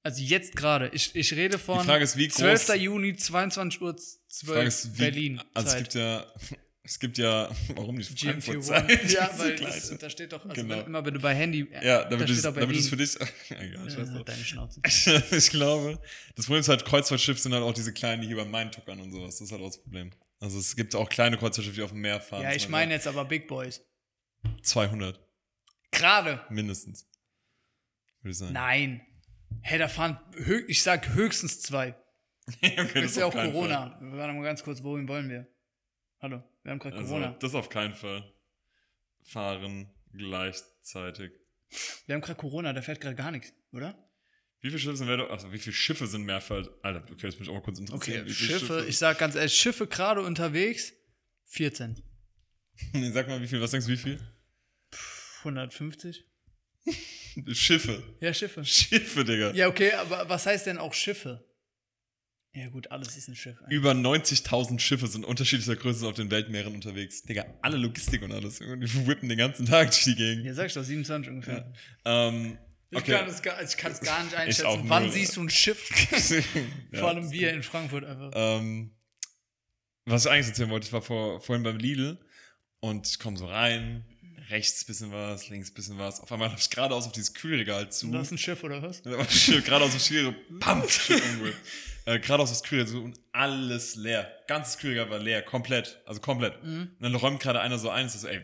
Also 0.01 0.21
jetzt 0.23 0.55
gerade. 0.55 0.89
Ich, 0.93 1.13
ich 1.13 1.33
rede 1.33 1.59
von 1.59 1.79
Die 1.79 1.85
Frage 1.85 2.05
ist, 2.05 2.15
wie 2.15 2.27
groß- 2.27 2.65
12. 2.67 2.75
Juni, 2.75 3.15
22 3.17 3.81
Uhr 3.81 3.97
12 3.97 4.17
Die 4.39 4.45
Frage 4.45 4.67
ist, 4.67 4.93
wie, 4.93 4.97
Berlin. 4.97 5.41
Also 5.53 5.67
es 5.67 5.73
Zeit. 5.73 5.81
gibt 5.83 5.95
ja, 5.95 6.25
es 6.85 6.99
gibt 6.99 7.17
ja, 7.17 7.49
warum 7.75 7.95
nicht 7.95 8.17
Frankfurt. 8.19 8.63
Zeit? 8.63 9.11
Ja, 9.11 9.29
weil 9.37 9.55
das, 9.55 9.97
da 9.97 10.09
steht 10.09 10.31
doch, 10.31 10.45
also 10.45 10.61
Genau. 10.61 10.77
wenn, 10.77 10.85
immer 10.85 11.05
wenn 11.05 11.13
du 11.15 11.19
bei 11.19 11.33
Handy, 11.33 11.67
ja, 11.71 12.03
da 12.03 12.09
damit, 12.09 12.29
es, 12.29 12.41
damit 12.41 12.71
es 12.77 12.89
für 12.89 12.97
dich, 12.97 13.15
egal, 13.49 13.87
ich 13.87 13.97
weiß 13.97 14.09
Ja, 14.13 14.23
deine 14.23 14.43
Schnauze. 14.43 14.81
Ich 15.31 15.49
glaube, 15.49 15.99
das 16.35 16.45
Problem 16.45 16.61
ist 16.61 16.69
halt, 16.69 16.85
Kreuzfahrtschiffe 16.85 17.39
sind 17.41 17.53
halt 17.53 17.63
auch 17.63 17.73
diese 17.73 17.91
kleinen, 17.93 18.21
die 18.21 18.27
hier 18.27 18.37
beim 18.37 18.51
Main 18.51 18.71
tuckern 18.71 18.99
und 18.99 19.11
sowas. 19.11 19.37
Das 19.39 19.47
ist 19.47 19.51
halt 19.51 19.61
auch 19.61 19.67
das 19.67 19.81
Problem. 19.81 20.11
Also 20.39 20.59
es 20.59 20.75
gibt 20.75 20.95
auch 20.95 21.09
kleine 21.09 21.37
Kreuzfahrtschiffe, 21.37 21.75
die 21.77 21.81
auf 21.81 21.91
dem 21.91 22.01
Meer 22.01 22.21
fahren. 22.21 22.43
Ja, 22.43 22.53
ich 22.53 22.69
meine 22.69 22.93
jetzt 22.93 23.07
aber 23.07 23.25
Big 23.25 23.47
Boys. 23.47 23.79
Beispiel 24.43 24.61
200, 24.63 25.19
Gerade. 25.91 26.41
mindestens. 26.49 27.07
Würde 28.21 28.31
ich 28.31 28.37
sagen. 28.37 28.53
Nein. 28.53 29.01
Hey, 29.61 29.79
da 29.79 29.87
fahren, 29.87 30.19
ich 30.67 30.83
sag 30.83 31.15
höchstens 31.15 31.61
zwei. 31.61 31.95
okay, 32.61 33.03
ist 33.03 33.17
ja 33.17 33.25
auch 33.25 33.33
Corona. 33.33 33.97
Wir 34.01 34.17
waren 34.17 34.35
mal 34.35 34.43
ganz 34.43 34.63
kurz, 34.63 34.83
wohin 34.83 35.07
wollen 35.07 35.29
wir? 35.29 35.47
Hallo, 36.25 36.41
wir 36.63 36.71
haben 36.71 36.79
gerade. 36.79 36.97
Also, 36.97 37.09
Corona. 37.09 37.37
das 37.39 37.53
auf 37.53 37.69
keinen 37.69 37.93
Fall. 37.93 38.23
Fahren 39.21 39.91
gleichzeitig. 40.11 41.31
Wir 42.07 42.15
haben 42.15 42.21
gerade 42.21 42.39
Corona, 42.39 42.73
da 42.73 42.81
fährt 42.81 42.99
gerade 42.99 43.15
gar 43.15 43.29
nichts, 43.29 43.53
oder? 43.71 43.95
Wie 44.59 44.69
viele 44.69 44.79
Schiffe 44.79 44.97
sind 44.97 45.05
mehr, 45.05 45.19
also 45.29 45.53
wie 45.53 45.59
viele 45.59 45.75
Schiffe 45.75 46.07
sind 46.07 46.23
Mehrfeld? 46.23 46.67
Alter, 46.81 47.03
okay, 47.11 47.27
das 47.27 47.39
mich 47.39 47.47
auch 47.47 47.53
mal 47.53 47.61
kurz 47.61 47.77
interessieren. 47.77 48.21
Okay, 48.21 48.33
viele 48.33 48.59
Schiffe, 48.59 48.85
ich 48.87 48.97
sag 48.97 49.19
ganz 49.19 49.35
ehrlich, 49.35 49.53
Schiffe 49.53 49.85
gerade 49.85 50.21
unterwegs, 50.21 50.93
14. 51.45 52.01
Nee, 52.93 53.11
Sag 53.13 53.27
mal, 53.27 53.39
wie 53.39 53.47
viel, 53.47 53.61
was 53.61 53.69
denkst 53.69 53.85
du, 53.85 53.91
wie 53.91 53.97
viel? 53.97 54.19
150? 55.41 56.25
Schiffe. 57.53 58.01
Ja, 58.19 58.33
Schiffe. 58.33 58.65
Schiffe, 58.65 59.25
Digga. 59.25 59.51
Ja, 59.53 59.67
okay, 59.67 59.91
aber 59.91 60.27
was 60.27 60.47
heißt 60.47 60.65
denn 60.65 60.79
auch 60.79 60.95
Schiffe? 60.95 61.45
Ja, 62.55 62.69
gut, 62.69 62.89
alles 62.89 63.17
ist 63.17 63.27
ein 63.27 63.35
Schiff. 63.35 63.61
eigentlich. 63.61 63.77
Über 63.77 63.91
90.000 63.91 64.79
Schiffe 64.79 65.07
sind 65.07 65.25
unterschiedlicher 65.25 65.75
Größe 65.75 66.07
auf 66.07 66.13
den 66.15 66.31
Weltmeeren 66.31 66.73
unterwegs. 66.73 67.21
Digga, 67.23 67.45
alle 67.61 67.75
Logistik 67.75 68.21
und 68.21 68.31
alles. 68.31 68.59
Die 68.59 69.07
whippen 69.07 69.27
den 69.27 69.37
ganzen 69.37 69.65
Tag 69.65 69.91
durch 69.91 70.05
die 70.05 70.15
Gegend. 70.15 70.45
Ja, 70.45 70.53
sag 70.53 70.67
ich 70.67 70.73
doch, 70.73 70.83
27 70.83 71.31
ungefähr. 71.31 71.73
Ähm, 72.05 72.57
Ich, 72.91 72.97
okay. 72.99 73.11
kann 73.11 73.27
es 73.27 73.41
gar, 73.41 73.61
ich 73.61 73.75
kann 73.75 73.91
es 73.91 73.99
gar 73.99 74.23
nicht 74.23 74.33
auch 74.35 74.39
einschätzen. 74.39 74.83
Wann 74.89 75.11
siehst 75.11 75.35
du 75.35 75.41
ein 75.41 75.49
Schiff? 75.49 75.89
Ja. 76.31 76.41
Vor 76.99 77.09
allem 77.09 77.29
wir 77.29 77.51
in 77.51 77.61
Frankfurt 77.61 78.05
einfach. 78.05 78.31
Ähm, 78.33 78.91
was 80.05 80.25
ich 80.25 80.31
eigentlich 80.31 80.47
erzählen 80.47 80.69
wollte, 80.69 80.87
ich 80.87 80.93
war 80.93 81.01
vor, 81.01 81.41
vorhin 81.41 81.63
beim 81.63 81.77
Lidl 81.77 82.19
und 82.79 83.07
ich 83.07 83.19
komme 83.19 83.37
so 83.37 83.47
rein, 83.47 84.05
rechts 84.49 84.83
bisschen 84.85 85.11
was, 85.11 85.49
links 85.49 85.71
bisschen 85.71 85.97
was. 85.97 86.19
Auf 86.19 86.31
einmal 86.31 86.49
habe 86.49 86.59
ich 86.59 86.69
geradeaus 86.69 87.05
auf 87.05 87.11
dieses 87.11 87.33
Kühlregal 87.33 87.91
zu. 87.91 88.07
Und 88.07 88.13
da 88.13 88.21
ist 88.21 88.31
ein 88.31 88.37
Schiff 88.37 88.63
oder 88.63 88.81
was? 88.81 89.01
geradeaus 89.03 89.95
aufs 89.95 90.07
Kühlregal, 90.07 90.35
umgerührt. 90.49 91.55
äh, 92.05 92.19
geradeaus 92.19 92.51
aufs 92.51 92.63
Kühlregal 92.63 92.91
so 92.91 93.01
und 93.01 93.19
alles 93.31 93.95
leer. 93.95 94.31
Ganzes 94.47 94.77
Kühlregal 94.77 95.09
war 95.09 95.19
leer, 95.19 95.41
komplett, 95.41 95.99
also 96.05 96.21
komplett. 96.21 96.61
Mhm. 96.63 96.81
Und 96.99 97.01
dann 97.01 97.15
räumt 97.15 97.41
gerade 97.41 97.59
einer 97.61 97.79
so 97.79 97.89
ein, 97.89 98.07
so, 98.09 98.27
ey, 98.27 98.43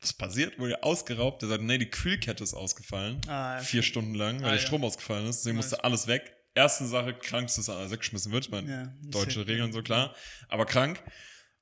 was 0.00 0.12
passiert? 0.12 0.58
Wurde 0.58 0.72
ihr 0.72 0.84
ausgeraubt? 0.84 1.42
Der 1.42 1.48
sagt, 1.48 1.62
nee, 1.62 1.78
die 1.78 1.88
Kühlkette 1.90 2.42
ist 2.42 2.54
ausgefallen. 2.54 3.20
Ah, 3.28 3.56
okay. 3.56 3.64
Vier 3.64 3.82
Stunden 3.82 4.14
lang, 4.14 4.40
weil 4.40 4.46
Ah, 4.46 4.50
der 4.52 4.60
ja. 4.60 4.66
Strom 4.66 4.84
ausgefallen 4.84 5.26
ist. 5.28 5.40
Deswegen 5.40 5.56
musste 5.56 5.84
alles 5.84 6.06
weg. 6.08 6.34
Erste 6.54 6.86
Sache, 6.86 7.14
krank, 7.14 7.46
dass 7.54 7.68
alles 7.68 7.92
weggeschmissen 7.92 8.30
wird. 8.32 8.44
Ich 8.46 8.50
meine, 8.50 8.70
Ja, 8.70 8.92
das 9.02 9.10
deutsche 9.22 9.46
Regeln 9.46 9.72
so 9.72 9.80
klar. 9.82 10.14
Aber 10.48 10.66
krank. 10.66 11.02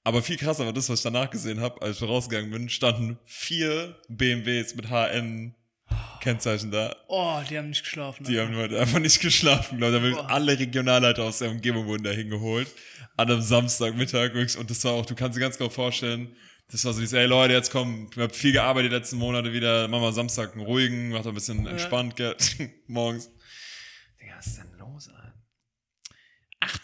Aber 0.02 0.22
viel 0.22 0.36
krasser 0.36 0.64
war 0.64 0.72
das, 0.72 0.88
was 0.88 1.00
ich 1.00 1.02
danach 1.02 1.30
gesehen 1.30 1.60
habe, 1.60 1.82
als 1.82 2.00
ich 2.00 2.08
rausgegangen 2.08 2.50
bin, 2.50 2.68
standen 2.68 3.18
vier 3.24 4.00
BMWs 4.08 4.74
mit 4.74 4.88
HN-Kennzeichen 4.88 6.70
da. 6.70 6.96
Oh, 7.08 7.40
die 7.48 7.58
haben 7.58 7.68
nicht 7.68 7.82
geschlafen. 7.82 8.24
Die 8.24 8.38
Alter. 8.38 8.52
haben 8.52 8.56
heute 8.56 8.80
einfach 8.80 8.98
nicht 8.98 9.20
geschlafen, 9.20 9.78
glaube 9.78 9.96
ich. 9.96 10.02
Da 10.02 10.08
Boah. 10.10 10.22
wurden 10.22 10.32
alle 10.32 10.58
Regionalleiter 10.58 11.24
aus 11.24 11.38
der 11.38 11.50
Umgebung 11.50 11.86
wurden 11.86 12.04
da 12.04 12.10
hingeholt. 12.10 12.68
An 13.16 13.30
einem 13.30 13.42
Samstagmittag. 13.42 14.32
Und 14.58 14.70
das 14.70 14.82
war 14.84 14.92
auch, 14.92 15.04
du 15.04 15.14
kannst 15.14 15.36
dir 15.36 15.42
ganz 15.42 15.58
genau 15.58 15.70
vorstellen, 15.70 16.34
das 16.72 16.84
war 16.84 16.92
so 16.92 17.00
dieses, 17.00 17.14
ey 17.14 17.26
Leute, 17.26 17.52
jetzt 17.52 17.70
kommen, 17.72 18.08
wir 18.14 18.24
haben 18.24 18.32
viel 18.32 18.52
gearbeitet 18.52 18.92
die 18.92 18.96
letzten 18.96 19.16
Monate 19.16 19.52
wieder, 19.52 19.88
machen 19.88 20.02
wir 20.02 20.12
Samstag 20.12 20.52
einen 20.52 20.62
ruhigen, 20.62 21.10
macht 21.10 21.26
ein 21.26 21.34
bisschen 21.34 21.66
entspannt, 21.66 22.16
gell, 22.16 22.36
morgens. 22.86 23.28
Digga, 24.20 24.34
was 24.38 24.46
ist 24.46 24.58
denn? 24.58 24.69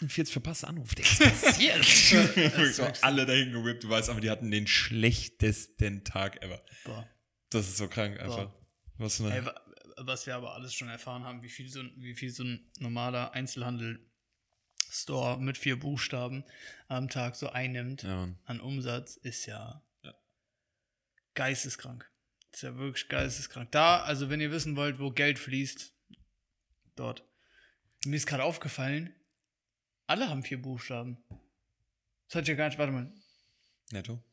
48 0.01 0.31
verpasste 0.33 0.67
Anrufe, 0.67 0.95
was 0.99 1.19
passiert? 1.41 2.97
Alle 3.03 3.25
dahin 3.25 3.51
gewippt, 3.51 3.83
du 3.83 3.89
weißt 3.89 4.09
aber, 4.09 4.21
die 4.21 4.29
hatten 4.29 4.51
den 4.51 4.67
schlechtesten 4.67 6.03
Tag 6.03 6.41
ever. 6.43 6.61
Boah. 6.85 7.07
Das 7.49 7.67
ist 7.67 7.77
so 7.77 7.87
krank 7.87 8.19
einfach. 8.19 8.51
Was 8.97 9.21
eine, 9.21 9.33
Ey, 9.35 9.45
wa- 9.45 9.61
was 9.99 10.25
wir 10.27 10.35
aber 10.35 10.53
alles 10.53 10.73
schon 10.73 10.89
erfahren 10.89 11.23
haben, 11.23 11.41
wie 11.43 11.49
viel 11.49 11.69
so, 11.69 11.79
ein- 11.81 11.93
wie 11.97 12.13
viel 12.15 12.29
so 12.31 12.43
ein 12.43 12.69
normaler 12.79 13.31
Einzelhandel-Store 13.33 15.39
mit 15.39 15.57
vier 15.57 15.79
Buchstaben 15.79 16.43
am 16.87 17.09
Tag 17.09 17.35
so 17.35 17.49
einnimmt 17.49 18.03
ja, 18.03 18.29
an 18.45 18.59
Umsatz, 18.59 19.15
ist 19.17 19.45
ja, 19.45 19.83
Ja. 20.03 20.13
geisteskrank. 21.33 22.09
Ist 22.51 22.63
ja 22.63 22.75
wirklich 22.77 23.07
geisteskrank. 23.07 23.71
Da, 23.71 24.01
also 24.01 24.29
wenn 24.29 24.41
ihr 24.41 24.51
wissen 24.51 24.75
wollt, 24.75 24.99
wo 24.99 25.11
Geld 25.11 25.39
fließt, 25.39 25.93
dort. 26.95 27.23
Mir 28.05 28.15
ist 28.15 28.27
gerade 28.27 28.43
aufgefallen, 28.43 29.13
alle 30.07 30.29
haben 30.29 30.43
vier 30.43 30.61
Buchstaben. 30.61 31.17
Das 32.27 32.35
hat 32.35 32.47
ja 32.47 32.55
gar 32.55 32.67
nicht, 32.67 32.77
warte 32.79 32.91
mal. 32.91 33.11
Netto. 33.91 34.23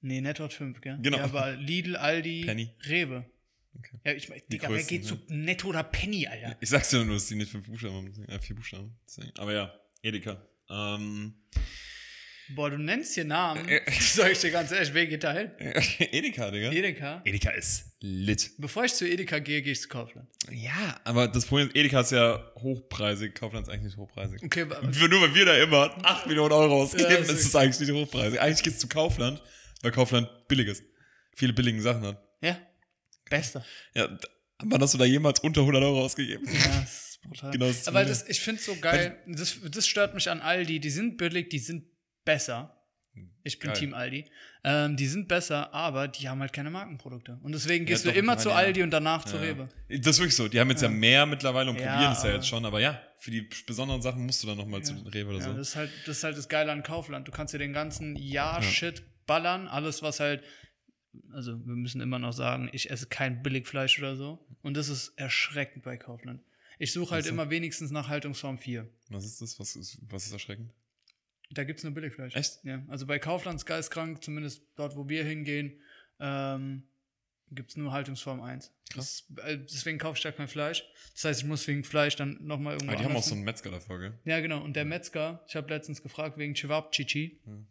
Nee, 0.00 0.20
Netto 0.20 0.44
hat 0.44 0.52
fünf, 0.52 0.80
gell? 0.80 0.98
Genau. 1.00 1.18
Ja, 1.18 1.24
aber 1.24 1.56
Lidl, 1.56 1.96
Aldi, 1.96 2.44
Penny. 2.44 2.74
Rewe. 2.86 3.24
Okay. 3.78 4.00
Ja, 4.04 4.12
ich 4.12 4.28
meine, 4.28 4.42
Digga, 4.42 4.68
wer 4.70 4.82
geht 4.82 5.04
zu 5.04 5.18
Netto 5.28 5.68
oder 5.68 5.84
Penny, 5.84 6.26
Alter? 6.26 6.56
Ich 6.60 6.68
sag's 6.68 6.90
dir 6.90 7.04
nur, 7.04 7.14
dass 7.14 7.26
die 7.26 7.36
nicht 7.36 7.50
fünf 7.50 7.66
Buchstaben 7.66 7.94
haben, 7.94 8.24
äh, 8.24 8.40
vier 8.40 8.56
Buchstaben. 8.56 8.98
Aber 9.38 9.52
ja, 9.52 9.72
Edeka. 10.02 10.44
Ähm, 10.68 11.34
Boah, 12.54 12.70
du 12.70 12.78
nennst 12.78 13.14
hier 13.14 13.24
Namen. 13.24 13.66
Sag 14.00 14.32
ich 14.32 14.38
dir 14.40 14.50
ganz 14.50 14.72
ehrlich, 14.72 14.94
wer 14.94 15.06
geht 15.06 15.22
da 15.24 15.32
hin? 15.32 15.50
Edeka, 15.98 16.50
Digga. 16.50 16.70
Edeka. 16.72 17.22
Edeka 17.24 17.50
ist 17.50 17.84
lit. 18.00 18.50
Bevor 18.58 18.84
ich 18.84 18.94
zu 18.94 19.06
Edeka 19.06 19.38
gehe, 19.38 19.60
gehe 19.60 19.72
ich 19.72 19.82
zu 19.82 19.88
Kaufland. 19.88 20.28
Ja, 20.50 20.98
aber 21.04 21.28
das 21.28 21.44
Problem 21.44 21.68
ist, 21.68 21.76
Edeka 21.76 22.00
ist 22.00 22.12
ja 22.12 22.42
hochpreisig, 22.56 23.34
Kaufland 23.34 23.66
ist 23.66 23.72
eigentlich 23.72 23.84
nicht 23.86 23.96
hochpreisig. 23.98 24.42
Okay, 24.42 24.64
Nur 24.64 25.20
weil 25.22 25.34
wir 25.34 25.44
da 25.44 25.56
immer 25.58 25.94
8 26.04 26.26
Millionen 26.26 26.52
Euro 26.52 26.82
ausgeben, 26.82 27.10
Ja, 27.10 27.16
ist 27.18 27.30
es 27.30 27.54
eigentlich 27.54 27.80
nicht 27.86 27.92
hochpreisig. 27.92 28.40
Eigentlich 28.40 28.62
geht's 28.62 28.78
zu 28.78 28.88
Kaufland, 28.88 29.42
weil 29.82 29.90
Kaufland 29.90 30.28
billig 30.48 30.68
ist. 30.68 30.82
Viele 31.34 31.52
billige 31.52 31.80
Sachen 31.82 32.02
hat. 32.02 32.22
ja, 32.40 32.58
bester. 33.28 33.64
Ja, 33.94 34.08
wann 34.64 34.80
hast 34.80 34.94
du 34.94 34.98
da 34.98 35.04
jemals 35.04 35.40
unter 35.40 35.60
100 35.60 35.82
Euro 35.82 36.04
ausgegeben? 36.04 36.44
Ja, 36.46 36.80
das 36.80 37.10
ist 37.10 37.20
brutal. 37.22 37.50
Genau, 37.52 37.66
das 37.66 37.76
ist 37.76 37.88
Aber 37.88 38.04
das, 38.04 38.28
ich 38.28 38.40
finde 38.40 38.58
es 38.60 38.66
so 38.66 38.74
geil, 38.76 39.18
das, 39.26 39.58
das 39.70 39.86
stört 39.86 40.14
mich 40.14 40.30
an 40.30 40.40
Aldi, 40.40 40.80
die 40.80 40.90
sind 40.90 41.18
billig, 41.18 41.50
die 41.50 41.58
sind 41.58 41.84
besser. 42.28 42.74
Ich 43.42 43.58
bin 43.58 43.70
Geil. 43.70 43.78
Team 43.78 43.94
Aldi. 43.94 44.30
Ähm, 44.62 44.96
die 44.96 45.06
sind 45.06 45.28
besser, 45.28 45.72
aber 45.72 46.08
die 46.08 46.28
haben 46.28 46.40
halt 46.40 46.52
keine 46.52 46.70
Markenprodukte. 46.70 47.38
Und 47.42 47.52
deswegen 47.52 47.86
gehst 47.86 48.04
doch, 48.04 48.12
du 48.12 48.18
immer 48.18 48.36
zu 48.36 48.48
meine, 48.48 48.60
ja. 48.60 48.66
Aldi 48.66 48.82
und 48.82 48.90
danach 48.90 49.24
zu 49.24 49.36
Ja. 49.36 49.42
Rewe. 49.42 49.68
Das 49.88 50.16
ist 50.16 50.18
wirklich 50.18 50.36
so. 50.36 50.46
Die 50.46 50.60
haben 50.60 50.68
jetzt 50.68 50.82
ja, 50.82 50.90
mehr 50.90 51.24
mittlerweile 51.24 51.70
und 51.70 51.80
Ja, 51.80 51.92
probieren 51.94 52.12
es 52.12 52.22
ja 52.22 52.32
jetzt 52.34 52.46
schon. 52.46 52.64
Aber 52.66 52.80
ja, 52.80 53.00
für 53.18 53.30
die 53.30 53.48
besonderen 53.66 54.02
Sachen 54.02 54.26
musst 54.26 54.42
du 54.42 54.46
dann 54.46 54.58
nochmal 54.58 54.82
zu 54.82 54.92
Rewe 54.94 55.30
oder 55.30 55.38
Ja, 55.38 55.44
so. 55.44 55.52
das, 55.54 55.68
ist 55.70 55.76
halt, 55.76 55.90
das 56.06 56.18
ist 56.18 56.24
halt 56.24 56.36
das 56.36 56.48
Geile 56.50 56.70
an 56.70 56.82
Kaufland. 56.82 57.26
Du 57.26 57.32
kannst 57.32 57.54
dir 57.54 57.58
den 57.58 57.72
ganzen 57.72 58.14
Jahr 58.16 58.62
Shit 58.62 59.02
ballern. 59.26 59.66
Alles, 59.68 60.02
was 60.02 60.20
halt. 60.20 60.44
Also, 61.32 61.52
wir 61.66 61.74
müssen 61.74 62.02
immer 62.02 62.18
noch 62.18 62.32
sagen, 62.32 62.68
ich 62.72 62.90
esse 62.90 63.06
kein 63.06 63.42
Billigfleisch 63.42 63.98
oder 63.98 64.16
so. 64.16 64.46
Und 64.62 64.76
das 64.76 64.90
ist 64.90 65.14
erschreckend 65.16 65.82
bei 65.82 65.96
Kaufland. 65.96 66.42
Ich 66.78 66.92
suche 66.92 67.14
halt 67.14 67.26
immer 67.26 67.48
wenigstens 67.48 67.90
nach 67.90 68.08
Haltungsform 68.08 68.58
4. 68.58 68.86
Was 69.08 69.24
ist 69.24 69.40
das? 69.40 69.58
Was 69.58 69.74
ist, 69.74 69.98
was 70.02 70.26
ist 70.26 70.32
erschreckend? 70.32 70.70
Da 71.50 71.64
gibt 71.64 71.78
es 71.78 71.84
nur 71.84 71.94
Billigfleisch. 71.94 72.34
Echt? 72.34 72.60
Ja. 72.64 72.82
Also 72.88 73.06
bei 73.06 73.18
Kaufland 73.18 73.60
ist 73.60 73.66
geistkrank, 73.66 74.22
zumindest 74.22 74.62
dort, 74.76 74.96
wo 74.96 75.08
wir 75.08 75.24
hingehen, 75.24 75.80
ähm, 76.20 76.82
gibt 77.50 77.70
es 77.70 77.76
nur 77.76 77.92
Haltungsform 77.92 78.42
1. 78.42 78.70
Das, 78.94 79.24
äh, 79.44 79.58
deswegen 79.58 79.98
kaufe 79.98 80.16
ich 80.16 80.22
da 80.22 80.32
kein 80.32 80.48
Fleisch. 80.48 80.84
Das 81.14 81.24
heißt, 81.24 81.40
ich 81.40 81.46
muss 81.46 81.66
wegen 81.66 81.84
Fleisch 81.84 82.16
dann 82.16 82.38
nochmal 82.40 82.74
irgendwo. 82.74 82.92
Aber 82.92 83.00
die 83.00 83.08
haben 83.08 83.16
auch 83.16 83.22
so 83.22 83.34
einen 83.34 83.44
Metzger 83.44 83.70
davor, 83.70 83.98
gell? 83.98 84.18
Ja, 84.24 84.40
genau. 84.40 84.62
Und 84.62 84.74
der 84.74 84.84
Metzger, 84.84 85.44
ich 85.48 85.56
habe 85.56 85.72
letztens 85.72 86.02
gefragt 86.02 86.38
wegen 86.38 86.54
Cevapcici. 86.54 87.40
Hm. 87.44 87.66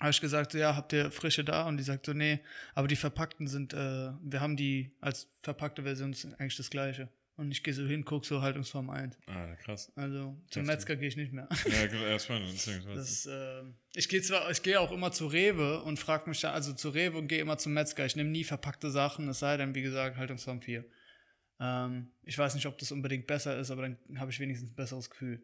Habe 0.00 0.10
ich 0.10 0.20
gesagt, 0.20 0.52
so, 0.52 0.58
ja, 0.58 0.74
habt 0.74 0.92
ihr 0.92 1.12
frische 1.12 1.44
da? 1.44 1.66
Und 1.68 1.76
die 1.76 1.84
sagt 1.84 2.06
so, 2.06 2.12
nee, 2.12 2.40
aber 2.74 2.88
die 2.88 2.96
verpackten 2.96 3.46
sind, 3.46 3.72
äh, 3.72 4.10
wir 4.20 4.40
haben 4.40 4.56
die 4.56 4.96
als 5.00 5.28
verpackte 5.42 5.84
Version 5.84 6.12
ist 6.12 6.24
eigentlich 6.40 6.56
das 6.56 6.70
gleiche. 6.70 7.08
Und 7.42 7.50
ich 7.50 7.64
gehe 7.64 7.74
so 7.74 7.84
hin, 7.84 8.04
guck 8.04 8.24
so 8.24 8.40
Haltungsform 8.40 8.88
1. 8.88 9.18
Ah, 9.26 9.54
krass. 9.56 9.92
Also 9.96 10.40
zum 10.48 10.62
Heftig. 10.62 10.66
Metzger 10.66 10.96
gehe 10.96 11.08
ich 11.08 11.16
nicht 11.16 11.32
mehr. 11.32 11.48
Ja, 11.66 11.92
weiß 12.12 12.28
Das, 12.94 13.26
äh, 13.26 13.62
ich 13.94 14.08
gehe 14.08 14.22
zwar, 14.22 14.48
ich 14.50 14.62
gehe 14.62 14.78
auch 14.78 14.92
immer 14.92 15.10
zu 15.10 15.26
Rewe 15.26 15.82
und 15.82 15.98
frage 15.98 16.30
mich 16.30 16.40
da, 16.40 16.52
also 16.52 16.72
zu 16.72 16.90
Rewe 16.90 17.18
und 17.18 17.26
gehe 17.26 17.40
immer 17.40 17.58
zum 17.58 17.72
Metzger. 17.72 18.06
Ich 18.06 18.14
nehme 18.14 18.30
nie 18.30 18.44
verpackte 18.44 18.90
Sachen, 18.92 19.28
es 19.28 19.40
sei 19.40 19.56
denn, 19.56 19.74
wie 19.74 19.82
gesagt, 19.82 20.16
Haltungsform 20.16 20.62
4. 20.62 20.84
Ähm, 21.58 22.12
ich 22.22 22.38
weiß 22.38 22.54
nicht, 22.54 22.66
ob 22.66 22.78
das 22.78 22.92
unbedingt 22.92 23.26
besser 23.26 23.58
ist, 23.58 23.72
aber 23.72 23.82
dann 23.82 23.98
habe 24.20 24.30
ich 24.30 24.38
wenigstens 24.38 24.70
ein 24.70 24.76
besseres 24.76 25.10
Gefühl. 25.10 25.42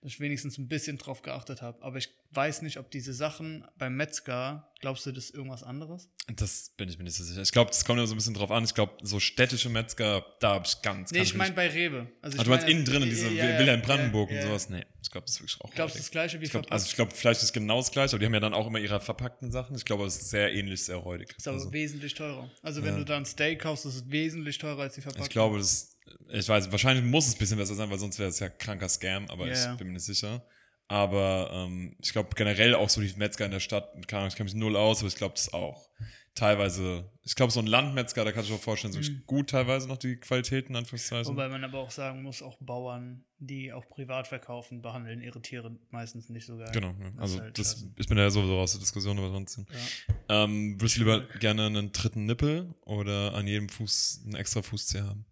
Dass 0.00 0.12
ich 0.12 0.20
wenigstens 0.20 0.58
ein 0.58 0.68
bisschen 0.68 0.96
drauf 0.96 1.22
geachtet 1.22 1.60
habe. 1.60 1.82
Aber 1.82 1.96
ich 1.98 2.08
weiß 2.30 2.62
nicht, 2.62 2.78
ob 2.78 2.88
diese 2.90 3.12
Sachen 3.12 3.64
beim 3.78 3.96
Metzger, 3.96 4.70
glaubst 4.80 5.04
du, 5.06 5.12
das 5.12 5.24
ist 5.26 5.34
irgendwas 5.34 5.62
anderes? 5.64 6.08
Das 6.36 6.70
bin 6.76 6.88
ich 6.88 6.98
mir 6.98 7.04
nicht 7.04 7.16
so 7.16 7.24
sicher. 7.24 7.40
Ich 7.42 7.50
glaube, 7.50 7.70
das 7.70 7.84
kommt 7.84 7.98
ja 7.98 8.06
so 8.06 8.14
ein 8.14 8.18
bisschen 8.18 8.34
drauf 8.34 8.50
an. 8.52 8.62
Ich 8.62 8.74
glaube, 8.74 8.92
so 9.02 9.18
städtische 9.18 9.70
Metzger, 9.70 10.24
da 10.40 10.50
habe 10.54 10.66
ich 10.66 10.82
ganz, 10.82 11.10
Nee, 11.10 11.18
ganz 11.18 11.30
ich 11.30 11.34
meine 11.36 11.52
bei 11.54 11.68
Rewe. 11.68 12.06
Also 12.22 12.38
Ah, 12.38 12.44
du 12.44 12.50
meinst 12.50 12.68
innen 12.68 12.84
drin, 12.84 13.02
diese 13.04 13.28
Ja, 13.30 13.46
ja, 13.50 13.58
Villa 13.58 13.74
in 13.74 13.80
ja, 13.80 13.86
Brandenburg 13.86 14.30
ja, 14.30 14.36
und 14.36 14.42
ja. 14.42 14.48
sowas? 14.48 14.68
Nee, 14.68 14.84
ich 15.02 15.10
glaube, 15.10 15.24
das 15.24 15.34
ist 15.36 15.40
wirklich 15.40 15.60
auch 15.62 15.70
Glaubst 15.74 15.96
du 15.96 15.98
das 16.00 16.10
gleiche 16.10 16.40
wie 16.40 16.44
ich 16.44 16.50
glaub, 16.50 16.62
verpackt? 16.64 16.72
Also 16.72 16.86
ich 16.90 16.94
glaube, 16.94 17.14
Fleisch 17.14 17.42
ist 17.42 17.52
genau 17.52 17.78
das 17.78 17.90
gleiche, 17.90 18.12
aber 18.12 18.18
die 18.20 18.26
haben 18.26 18.34
ja 18.34 18.40
dann 18.40 18.54
auch 18.54 18.66
immer 18.68 18.78
ihre 18.78 19.00
verpackten 19.00 19.50
Sachen. 19.50 19.74
Ich 19.74 19.84
glaube, 19.84 20.04
es 20.04 20.16
ist 20.16 20.30
sehr 20.30 20.52
ähnlich, 20.54 20.84
sehr 20.84 20.96
räudig. 20.96 21.34
ist 21.36 21.48
aber 21.48 21.56
Also, 21.56 21.72
wesentlich 21.72 22.14
teurer. 22.14 22.48
Also 22.62 22.84
wenn 22.84 22.96
du 22.96 23.04
da 23.04 23.16
ein 23.16 23.24
Steak 23.24 23.62
kaufst, 23.62 23.86
ist 23.86 23.94
es 23.96 24.10
wesentlich 24.10 24.58
teurer 24.58 24.82
als 24.82 24.94
die 24.94 25.00
verpackten. 25.00 25.24
ich 25.24 25.30
glaube, 25.30 25.58
das, 25.58 25.96
ich 26.30 26.48
weiß, 26.48 26.70
wahrscheinlich 26.70 27.04
muss 27.04 27.26
es 27.26 27.34
ein 27.34 27.38
bisschen 27.38 27.58
besser 27.58 27.74
sein, 27.74 27.90
weil 27.90 27.98
sonst 27.98 28.18
wäre 28.18 28.28
es 28.28 28.38
ja 28.38 28.48
kranker 28.48 28.88
Scam, 28.88 29.26
aber 29.30 29.46
Ja, 29.48 29.72
ich 29.72 29.78
bin 29.78 29.88
mir 29.88 29.94
nicht 29.94 30.04
sicher. 30.04 30.44
Aber 30.90 31.50
ähm, 31.52 31.96
ich 32.00 32.12
glaube 32.12 32.30
generell 32.34 32.74
auch 32.74 32.88
so 32.88 33.00
die 33.02 33.12
Metzger 33.16 33.44
in 33.44 33.50
der 33.50 33.60
Stadt, 33.60 33.90
keine 34.08 34.20
Ahnung, 34.20 34.28
ich 34.28 34.36
kenne 34.36 34.46
mich 34.46 34.54
null 34.54 34.74
aus, 34.76 35.00
aber 35.00 35.08
ich 35.08 35.16
glaube 35.16 35.34
das 35.34 35.52
auch. 35.52 35.88
teilweise, 36.34 37.10
ich 37.24 37.34
glaube, 37.34 37.52
so 37.52 37.58
ein 37.58 37.66
Landmetzger, 37.66 38.24
da 38.24 38.30
kann 38.30 38.44
ich 38.44 38.50
mir 38.50 38.58
vorstellen, 38.58 38.92
so 38.92 39.00
Mhm. 39.00 39.22
gut 39.26 39.50
teilweise 39.50 39.88
noch 39.88 39.96
die 39.96 40.16
Qualitäten, 40.16 40.76
Anführungszeichen. 40.76 41.32
Wobei 41.32 41.48
man 41.48 41.64
aber 41.64 41.78
auch 41.80 41.90
sagen 41.90 42.22
muss, 42.22 42.42
auch 42.42 42.56
Bauern, 42.60 43.24
die 43.38 43.72
auch 43.72 43.88
privat 43.88 44.28
verkaufen, 44.28 44.80
behandeln 44.80 45.20
ihre 45.20 45.42
Tiere 45.42 45.76
meistens 45.90 46.28
nicht 46.28 46.46
so 46.46 46.56
geil. 46.56 46.70
Genau, 46.72 46.94
ja. 47.00 47.08
ist 47.08 47.18
also 47.18 47.40
halt 47.40 47.58
das, 47.58 47.84
ich 47.96 48.06
bin 48.06 48.18
ja 48.18 48.30
sowieso 48.30 48.56
aus 48.56 48.70
der 48.70 48.80
Diskussion 48.80 49.18
über 49.18 49.30
sonst. 49.30 49.58
Ja. 49.58 50.44
Ähm, 50.44 50.80
würdest 50.80 50.94
du 50.96 51.00
lieber 51.00 51.22
gerne 51.40 51.66
einen 51.66 51.90
dritten 51.90 52.26
Nippel 52.26 52.72
oder 52.82 53.34
an 53.34 53.48
jedem 53.48 53.68
Fuß 53.68 54.22
einen 54.24 54.36
extra 54.36 54.62
Fußzeh 54.62 55.00
haben? 55.00 55.24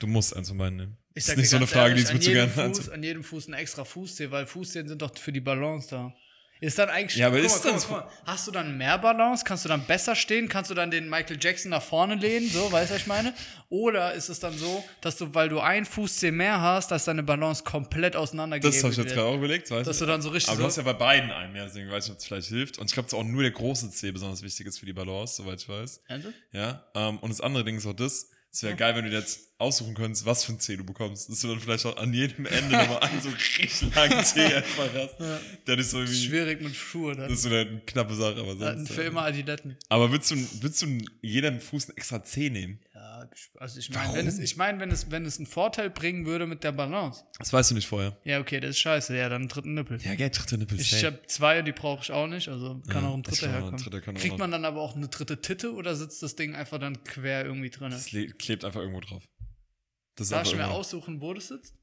Du 0.00 0.06
musst 0.06 0.36
eins 0.36 0.48
von 0.48 0.58
beiden 0.58 0.76
nehmen. 0.76 0.96
Ich 1.14 1.24
das 1.24 1.34
ist 1.34 1.38
nicht 1.38 1.48
so 1.50 1.56
eine 1.56 1.66
Frage, 1.66 1.90
ehrlich, 1.90 2.06
die 2.06 2.12
würdest 2.12 2.26
du 2.26 2.32
jedem 2.32 2.54
gerne 2.54 2.74
Fuß. 2.74 2.88
An 2.90 3.02
jedem 3.02 3.24
Fuß 3.24 3.48
ein 3.48 3.54
extra 3.54 3.84
Fußzeh, 3.84 4.30
weil 4.30 4.46
Fußzehen 4.46 4.88
sind 4.88 5.00
doch 5.00 5.16
für 5.16 5.32
die 5.32 5.40
Balance 5.40 5.88
da. 5.88 6.14
Ist 6.60 6.78
dann 6.78 6.88
eigentlich. 6.88 7.16
Ja, 7.16 7.26
aber 7.26 7.36
guck 7.36 7.46
ist 7.46 7.64
mal, 7.64 7.72
guck 7.72 7.90
mal, 7.90 8.00
guck 8.00 8.26
mal. 8.26 8.32
Hast 8.32 8.46
du 8.46 8.50
dann 8.50 8.78
mehr 8.78 8.96
Balance? 8.96 9.44
Kannst 9.44 9.64
du 9.64 9.68
dann 9.68 9.84
besser 9.86 10.14
stehen? 10.14 10.48
Kannst 10.48 10.70
du 10.70 10.74
dann 10.74 10.90
den 10.90 11.10
Michael 11.10 11.36
Jackson 11.40 11.70
nach 11.70 11.82
vorne 11.82 12.14
lehnen? 12.14 12.48
So, 12.48 12.72
weißt 12.72 12.90
du, 12.90 12.94
was 12.94 13.02
ich 13.02 13.06
meine? 13.06 13.34
Oder 13.68 14.14
ist 14.14 14.28
es 14.28 14.38
dann 14.38 14.56
so, 14.56 14.82
dass 15.00 15.16
du, 15.16 15.34
weil 15.34 15.48
du 15.48 15.60
ein 15.60 15.84
Fußzeh 15.84 16.30
mehr 16.30 16.60
hast, 16.60 16.90
dass 16.90 17.04
deine 17.04 17.22
Balance 17.22 17.64
komplett 17.64 18.16
auseinandergehebelt 18.16 18.76
Das 18.76 18.82
habe 18.82 18.92
ich 18.92 18.98
jetzt 18.98 19.14
gerade 19.14 19.28
auch 19.28 19.36
überlegt. 19.36 19.70
Weißt 19.70 19.86
Dass 19.86 19.98
du? 19.98 20.06
du 20.06 20.12
dann 20.12 20.22
so 20.22 20.30
richtig 20.30 20.48
Aber 20.48 20.56
du 20.56 20.62
so, 20.62 20.68
hast 20.68 20.76
ja 20.76 20.84
bei 20.84 20.94
beiden 20.94 21.30
einen 21.32 21.52
mehr, 21.52 21.64
deswegen 21.66 21.90
weiß 21.90 22.06
ich 22.06 22.12
ob 22.12 22.18
es 22.18 22.24
vielleicht 22.24 22.48
hilft. 22.48 22.78
Und 22.78 22.86
ich 22.86 22.92
glaube, 22.94 23.10
dass 23.10 23.18
auch 23.18 23.24
nur 23.24 23.42
der 23.42 23.50
große 23.50 23.90
Zeh 23.90 24.12
besonders 24.12 24.42
wichtig 24.42 24.66
ist 24.66 24.78
für 24.78 24.86
die 24.86 24.92
Balance, 24.92 25.34
soweit 25.36 25.60
ich 25.60 25.68
weiß. 25.68 26.00
Ernsthaft? 26.06 26.36
Ja. 26.52 26.84
Ähm, 26.94 27.18
und 27.18 27.30
das 27.30 27.40
andere 27.40 27.64
Ding 27.64 27.76
ist 27.76 27.84
auch 27.84 27.94
das, 27.94 28.30
es 28.54 28.62
wäre 28.62 28.76
geil, 28.76 28.94
wenn 28.94 29.04
du 29.04 29.10
jetzt 29.10 29.40
aussuchen 29.58 29.94
könntest, 29.94 30.26
was 30.26 30.44
für 30.44 30.52
ein 30.52 30.60
Zeh 30.60 30.76
du 30.76 30.84
bekommst. 30.84 31.28
Dass 31.28 31.40
du 31.40 31.48
dann 31.48 31.58
vielleicht 31.58 31.84
auch 31.86 31.96
an 31.96 32.14
jedem 32.14 32.46
Ende 32.46 32.76
nochmal 32.76 33.00
einen 33.00 33.20
so 33.20 33.28
richtig 33.58 33.92
langen 33.92 34.24
Zeh 34.24 34.44
einfach 34.44 34.88
hast. 34.94 35.16
Der 35.66 35.76
ist 35.76 35.90
so 35.90 35.98
irgendwie. 35.98 36.24
Schwierig 36.24 36.62
mit 36.62 36.76
Schuhe 36.76 37.16
dann. 37.16 37.28
Das 37.28 37.38
ist 37.38 37.42
so 37.42 37.48
eine 37.48 37.80
knappe 37.80 38.14
Sache, 38.14 38.38
aber 38.38 38.54
Dann 38.54 38.78
sonst. 38.78 38.92
für 38.92 39.02
äh, 39.02 39.08
immer 39.08 39.22
Adiletten. 39.22 39.76
Aber 39.88 40.12
würdest 40.12 40.30
du, 40.30 40.36
würdest 40.62 40.82
du 40.82 40.98
jedem 41.20 41.60
Fuß 41.60 41.88
einen 41.88 41.96
extra 41.96 42.22
Zeh 42.22 42.48
nehmen? 42.48 42.78
Ja, 43.04 43.28
also 43.60 43.78
ich 43.78 43.90
meine, 43.90 44.14
wenn 44.14 44.26
es, 44.26 44.38
ich 44.38 44.56
meine, 44.56 44.80
wenn 44.80 44.90
es, 44.90 45.10
wenn 45.10 45.26
es 45.26 45.36
einen 45.36 45.46
Vorteil 45.46 45.90
bringen 45.90 46.24
würde 46.24 46.46
mit 46.46 46.64
der 46.64 46.72
Balance. 46.72 47.22
Das 47.38 47.52
weißt 47.52 47.70
du 47.70 47.74
nicht 47.74 47.86
vorher. 47.86 48.16
Ja, 48.24 48.40
okay, 48.40 48.60
das 48.60 48.70
ist 48.70 48.78
scheiße. 48.78 49.14
Ja, 49.14 49.28
dann 49.28 49.42
einen 49.42 49.48
dritten 49.48 49.74
Nippel. 49.74 50.00
Ja, 50.00 50.14
gell, 50.14 50.30
dritte 50.30 50.56
Nippel. 50.56 50.80
Ich 50.80 50.90
safe. 50.90 51.06
habe 51.06 51.26
zwei, 51.26 51.60
die 51.60 51.72
brauche 51.72 52.02
ich 52.02 52.10
auch 52.12 52.26
nicht, 52.26 52.48
also 52.48 52.80
kann 52.88 53.02
Ja, 53.02 53.10
auch 53.10 53.14
ein 53.14 53.22
dritter 53.22 53.46
auch 53.46 53.48
ein 53.50 53.52
herkommen. 53.62 53.76
dritter 53.82 54.00
Kriegt 54.14 54.38
man 54.38 54.50
dann 54.50 54.64
aber 54.64 54.80
auch 54.80 54.96
eine 54.96 55.08
dritte 55.08 55.40
Titte 55.42 55.74
oder 55.74 55.94
sitzt 55.94 56.22
das 56.22 56.34
Ding 56.34 56.54
einfach 56.54 56.78
dann 56.78 57.04
quer 57.04 57.44
irgendwie 57.44 57.68
drin? 57.70 57.90
Das 57.90 58.10
le- 58.12 58.28
klebt 58.28 58.64
einfach 58.64 58.80
irgendwo 58.80 59.00
drauf. 59.00 59.22
Das 60.16 60.30
Darf 60.30 60.46
ich 60.46 60.56
mir 60.56 60.68
aussuchen, 60.70 61.20
wo 61.20 61.34
das 61.34 61.48
sitzt? 61.48 61.74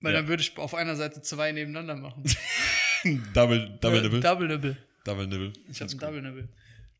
Weil 0.00 0.14
Ja. 0.14 0.20
dann 0.20 0.28
würde 0.28 0.42
ich 0.42 0.56
auf 0.56 0.74
einer 0.74 0.96
Seite 0.96 1.20
zwei 1.22 1.52
nebeneinander 1.52 1.96
machen. 1.96 2.22
Double, 3.34 3.78
Double 3.80 3.98
Äh, 3.98 4.02
Nibble. 4.02 4.20
Double 4.20 4.48
Nibble. 4.48 4.76
Double 5.04 5.26
Nibble. 5.26 5.52
Ich 5.68 5.80
habe 5.80 5.90
einen 5.90 5.98
gut. 5.98 6.08
Double 6.08 6.22
Nibble. 6.22 6.48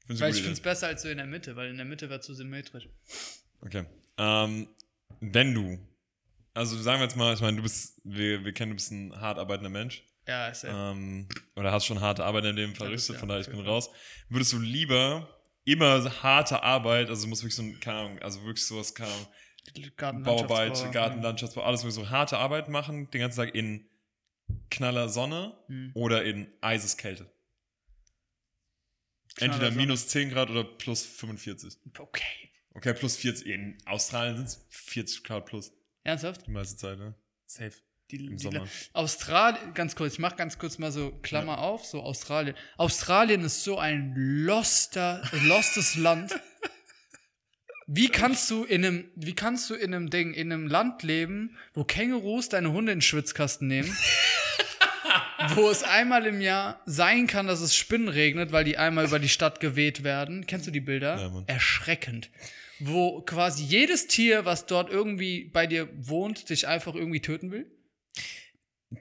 Find's 0.09 0.23
Weil 0.23 0.31
ich 0.31 0.39
finde 0.39 0.53
es 0.55 0.61
besser 0.61 0.87
als 0.87 1.03
so 1.03 1.09
in 1.09 1.19
der 1.19 1.27
Mitte, 1.27 1.55
weil 1.55 1.69
in 1.69 1.77
der 1.77 1.85
Mitte 1.85 2.09
wäre 2.09 2.21
zu 2.21 2.33
symmetrisch. 2.35 2.85
Idee. 2.87 2.97
Okay. 3.61 3.85
Ähm, 4.17 4.69
wenn 5.21 5.55
du, 5.55 5.79
also 6.55 6.81
sagen 6.81 7.01
wir 7.01 7.05
jetzt 7.05 7.17
mal, 7.17 7.35
ich 7.35 7.43
meine, 7.43 7.59
du 7.59 7.63
bist, 7.63 8.01
wir, 8.05 8.43
wir 8.43 8.53
kennen, 8.55 8.71
du 8.71 8.77
bist 8.77 8.91
ein 8.91 9.15
hart 9.21 9.39
arbeitender 9.39 9.69
Mensch. 9.69 10.03
Ja, 10.27 10.49
ist 10.49 10.65
ja. 10.65 10.93
Ähm, 10.93 11.29
oder 11.57 11.73
hast 11.73 11.85
schon 11.85 12.01
harte 12.01 12.25
Arbeit 12.25 12.47
in 12.47 12.57
dem 12.57 12.75
verrichtet, 12.75 13.17
ja, 13.17 13.19
von 13.21 13.29
daher 13.29 13.43
ich 13.43 13.51
bin 13.51 13.61
raus. 13.61 13.91
Würdest 14.31 14.53
du 14.55 14.59
lieber 14.59 15.29
immer 15.65 16.01
so 16.01 16.11
harte 16.23 16.63
Arbeit, 16.63 17.11
also 17.11 17.25
du 17.25 17.29
musst 17.29 17.43
wirklich 17.43 17.57
so 17.57 17.63
ein, 17.63 17.79
keine 17.79 17.99
Ahnung, 17.99 18.19
also 18.21 18.43
wirklich 18.45 18.67
sowas, 18.67 18.95
keine 18.95 19.11
Ahnung, 19.13 19.27
Bauarbeit, 20.25 20.69
Landschaftsbau, 20.69 20.91
Garten, 20.93 21.23
Landschaftsbau, 21.23 21.63
alles 21.65 21.83
wirklich 21.83 21.95
so 21.95 22.09
harte 22.09 22.39
Arbeit 22.39 22.71
machen, 22.71 23.11
den 23.11 23.21
ganzen 23.21 23.41
Tag 23.41 23.55
in 23.55 23.87
knaller 24.71 25.11
Sonne 25.11 25.55
Hm. 25.67 25.91
oder 25.93 26.25
in 26.25 26.49
eises 26.63 26.97
Kälte. 26.97 27.31
Entweder 29.41 29.71
minus 29.71 30.09
10 30.09 30.31
Grad 30.31 30.51
oder 30.51 30.65
plus 30.65 31.05
45. 31.05 31.77
Okay. 31.99 32.23
Okay, 32.75 32.95
plus 32.95 33.17
40. 33.17 33.47
In 33.47 33.79
Australien 33.87 34.37
sind 34.37 34.47
es 34.47 34.67
40 34.71 35.25
Grad 35.25 35.47
plus 35.47 35.73
Ernsthaft? 36.05 36.47
die 36.47 36.51
meiste 36.51 36.77
Zeit, 36.77 36.99
ne? 36.99 37.15
Safe. 37.47 37.73
Die, 38.11 38.25
Im 38.25 38.37
die, 38.37 38.43
Sommer. 38.43 38.67
Australien, 38.95 39.75
ganz 39.75 39.95
kurz, 39.95 40.15
ich 40.15 40.19
mach 40.19 40.37
ganz 40.37 40.59
kurz 40.59 40.79
mal 40.79 40.91
so 40.91 41.11
Klammer 41.23 41.59
auf, 41.59 41.85
so 41.85 42.03
Australien. 42.03 42.57
Australien 42.79 43.43
ist 43.43 43.65
so 43.65 43.79
ein 43.79 44.15
loster, 44.17 45.23
lostes 45.45 45.97
Land. 45.97 46.41
Wie 47.87 48.09
kannst 48.09 48.51
du 48.51 48.65
in 48.65 48.85
einem, 48.85 49.11
wie 49.15 49.35
kannst 49.35 49.71
du 49.71 49.75
in 49.75 49.95
einem 49.95 50.11
Ding, 50.11 50.35
in 50.35 50.53
einem 50.53 50.67
Land 50.67 51.03
leben, 51.03 51.57
wo 51.75 51.85
Kängurus 51.85 52.49
deine 52.49 52.73
Hunde 52.73 52.93
in 52.93 52.99
den 52.99 53.03
Schwitzkasten 53.03 53.67
nehmen? 53.67 53.95
Wo 55.55 55.71
es 55.71 55.83
einmal 55.83 56.27
im 56.27 56.41
Jahr 56.41 56.81
sein 56.87 57.27
kann, 57.27 57.47
dass 57.47 57.61
es 57.61 57.75
Spinnen 57.77 58.09
regnet, 58.09 58.53
weil 58.53 58.65
die 58.65 58.77
einmal 58.79 59.07
über 59.07 59.19
die 59.19 59.29
Stadt 59.29 59.61
geweht 59.61 60.05
werden. 60.05 60.47
Kennst 60.47 60.67
du 60.67 60.71
die 60.71 60.81
Bilder? 60.81 61.17
Ja. 61.19 61.45
Erschreckend. 61.47 62.31
Wo 62.81 63.23
quasi 63.23 63.65
jedes 63.65 64.07
Tier, 64.07 64.45
was 64.45 64.67
dort 64.67 64.91
irgendwie 64.91 65.45
bei 65.45 65.67
dir 65.67 65.89
wohnt, 65.97 66.49
dich 66.51 66.69
einfach 66.69 66.95
irgendwie 66.95 67.21
töten 67.21 67.51
will? 67.51 67.67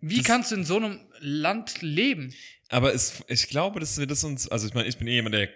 Wie 0.01 0.17
Das- 0.17 0.25
kannst 0.25 0.51
du 0.51 0.55
in 0.55 0.65
so 0.65 0.77
einem 0.77 0.99
Land 1.19 1.81
leben? 1.81 2.33
Aber 2.69 2.93
es, 2.93 3.23
ich 3.27 3.47
glaube, 3.47 3.79
dass 3.79 3.97
wir 3.97 4.07
das 4.07 4.23
uns, 4.23 4.47
also 4.49 4.67
ich 4.67 4.73
meine, 4.73 4.87
ich 4.89 4.97
bin 4.97 5.07
eh 5.07 5.13
jemand, 5.13 5.35
der 5.35 5.49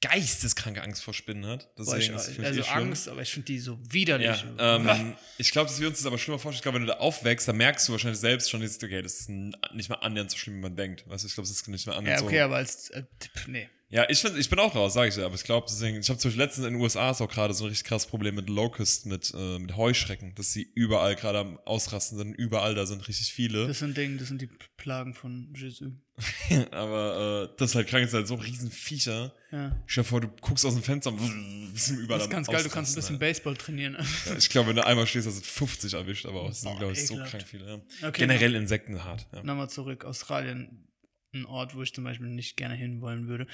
geisteskranke 0.00 0.82
Angst 0.82 1.02
vor 1.02 1.12
Spinnen 1.12 1.46
hat. 1.46 1.74
Boah, 1.74 1.96
Deswegen 1.96 2.16
ich, 2.16 2.22
für 2.22 2.40
mich 2.40 2.46
also 2.46 2.60
eh 2.60 2.64
schlimm. 2.64 2.88
Angst, 2.88 3.08
aber 3.08 3.22
ich 3.22 3.32
finde 3.32 3.46
die 3.46 3.58
so 3.58 3.78
widerlich. 3.90 4.44
Ja, 4.58 4.76
ähm, 4.76 5.14
ich 5.38 5.50
glaube, 5.50 5.68
dass 5.68 5.80
wir 5.80 5.88
uns 5.88 5.98
das 5.98 6.06
aber 6.06 6.18
schlimmer 6.18 6.38
vorstellen. 6.38 6.58
Ich 6.58 6.62
glaube, 6.62 6.76
wenn 6.76 6.86
du 6.86 6.92
da 6.92 6.98
aufwächst, 6.98 7.48
dann 7.48 7.56
merkst 7.56 7.88
du 7.88 7.92
wahrscheinlich 7.92 8.20
selbst 8.20 8.50
schon, 8.50 8.62
okay, 8.62 9.02
das 9.02 9.20
ist 9.20 9.28
nicht 9.28 9.88
mal 9.88 9.96
annähernd 9.96 10.30
so 10.30 10.36
schlimm, 10.36 10.56
wie 10.56 10.60
man 10.60 10.76
denkt. 10.76 11.08
Weißt 11.08 11.24
du, 11.24 11.28
ich 11.28 11.34
glaube, 11.34 11.48
das 11.48 11.56
ist 11.56 11.66
nicht 11.68 11.86
mal 11.86 11.94
ja, 11.94 11.98
annähernd 11.98 12.22
okay, 12.22 12.38
so. 12.38 12.44
aber 12.44 12.56
als 12.56 12.90
äh, 12.90 13.02
Tipp, 13.18 13.32
nee. 13.48 13.68
Ja, 13.90 14.04
ich, 14.10 14.20
find, 14.20 14.36
ich 14.36 14.50
bin 14.50 14.58
auch 14.58 14.74
raus, 14.74 14.92
sage 14.92 15.08
ich 15.08 15.14
dir. 15.14 15.24
Aber 15.24 15.34
ich 15.34 15.44
glaube, 15.44 15.66
deswegen, 15.68 15.98
ich 15.98 16.08
habe 16.10 16.18
zum 16.18 16.28
Beispiel 16.28 16.44
letztens 16.44 16.66
in 16.66 16.74
den 16.74 16.82
USA 16.82 17.10
ist 17.10 17.22
auch 17.22 17.30
gerade 17.30 17.54
so 17.54 17.64
ein 17.64 17.70
richtig 17.70 17.88
krasses 17.88 18.08
Problem 18.08 18.34
mit 18.34 18.50
Locust, 18.50 19.06
mit, 19.06 19.32
äh, 19.34 19.58
mit 19.58 19.76
Heuschrecken, 19.76 20.34
dass 20.34 20.52
sie 20.52 20.70
überall 20.74 21.16
gerade 21.16 21.38
am 21.38 21.58
Ausrasten 21.64 22.18
sind. 22.18 22.34
Überall, 22.34 22.74
da 22.74 22.84
sind 22.84 23.08
richtig 23.08 23.32
viele. 23.32 23.66
Das 23.66 23.78
sind 23.78 23.96
Dinge, 23.96 24.18
das 24.18 24.28
sind 24.28 24.42
die 24.42 24.50
Plagen 24.76 25.14
von 25.14 25.54
Jesus. 25.56 25.92
aber 26.72 27.48
äh, 27.50 27.56
das 27.56 27.70
ist 27.70 27.76
halt 27.76 27.86
krank, 27.86 28.02
das 28.02 28.10
sind 28.10 28.18
halt 28.18 28.28
so 28.28 28.34
riesen 28.34 28.70
Viecher. 28.70 29.32
Ja. 29.52 29.74
Stell 29.86 30.04
dir 30.04 30.08
vor, 30.08 30.20
du 30.20 30.28
guckst 30.40 30.66
aus 30.66 30.74
dem 30.74 30.82
Fenster 30.82 31.10
und 31.10 31.72
sind 31.74 32.00
überall 32.00 32.18
Das 32.18 32.26
ist 32.26 32.30
ganz 32.30 32.46
geil, 32.48 32.62
du 32.62 32.68
kannst 32.68 32.92
ein 32.92 32.96
bisschen 32.96 33.18
Baseball 33.18 33.56
trainieren. 33.56 33.96
Ja, 34.26 34.36
ich 34.36 34.50
glaube, 34.50 34.68
wenn 34.68 34.76
du 34.76 34.84
einmal 34.84 35.06
stehst, 35.06 35.26
hast 35.26 35.38
du 35.38 35.44
50 35.44 35.94
erwischt, 35.94 36.26
aber 36.26 36.48
es 36.48 36.60
sind, 36.60 36.72
Boah, 36.72 36.78
glaube 36.78 36.92
ich, 36.92 37.06
so 37.06 37.14
krank 37.14 37.44
viele. 37.46 37.66
Ja. 37.66 38.08
Okay, 38.08 38.26
Generell 38.26 38.54
Insekten 38.54 39.02
hart. 39.02 39.26
Ja. 39.32 39.42
Nochmal 39.44 39.70
zurück, 39.70 40.04
Australien, 40.04 40.87
ein 41.32 41.46
Ort, 41.46 41.74
wo 41.74 41.82
ich 41.82 41.92
zum 41.92 42.04
Beispiel 42.04 42.28
nicht 42.28 42.56
gerne 42.56 42.74
hinwollen 42.74 43.28
würde. 43.28 43.46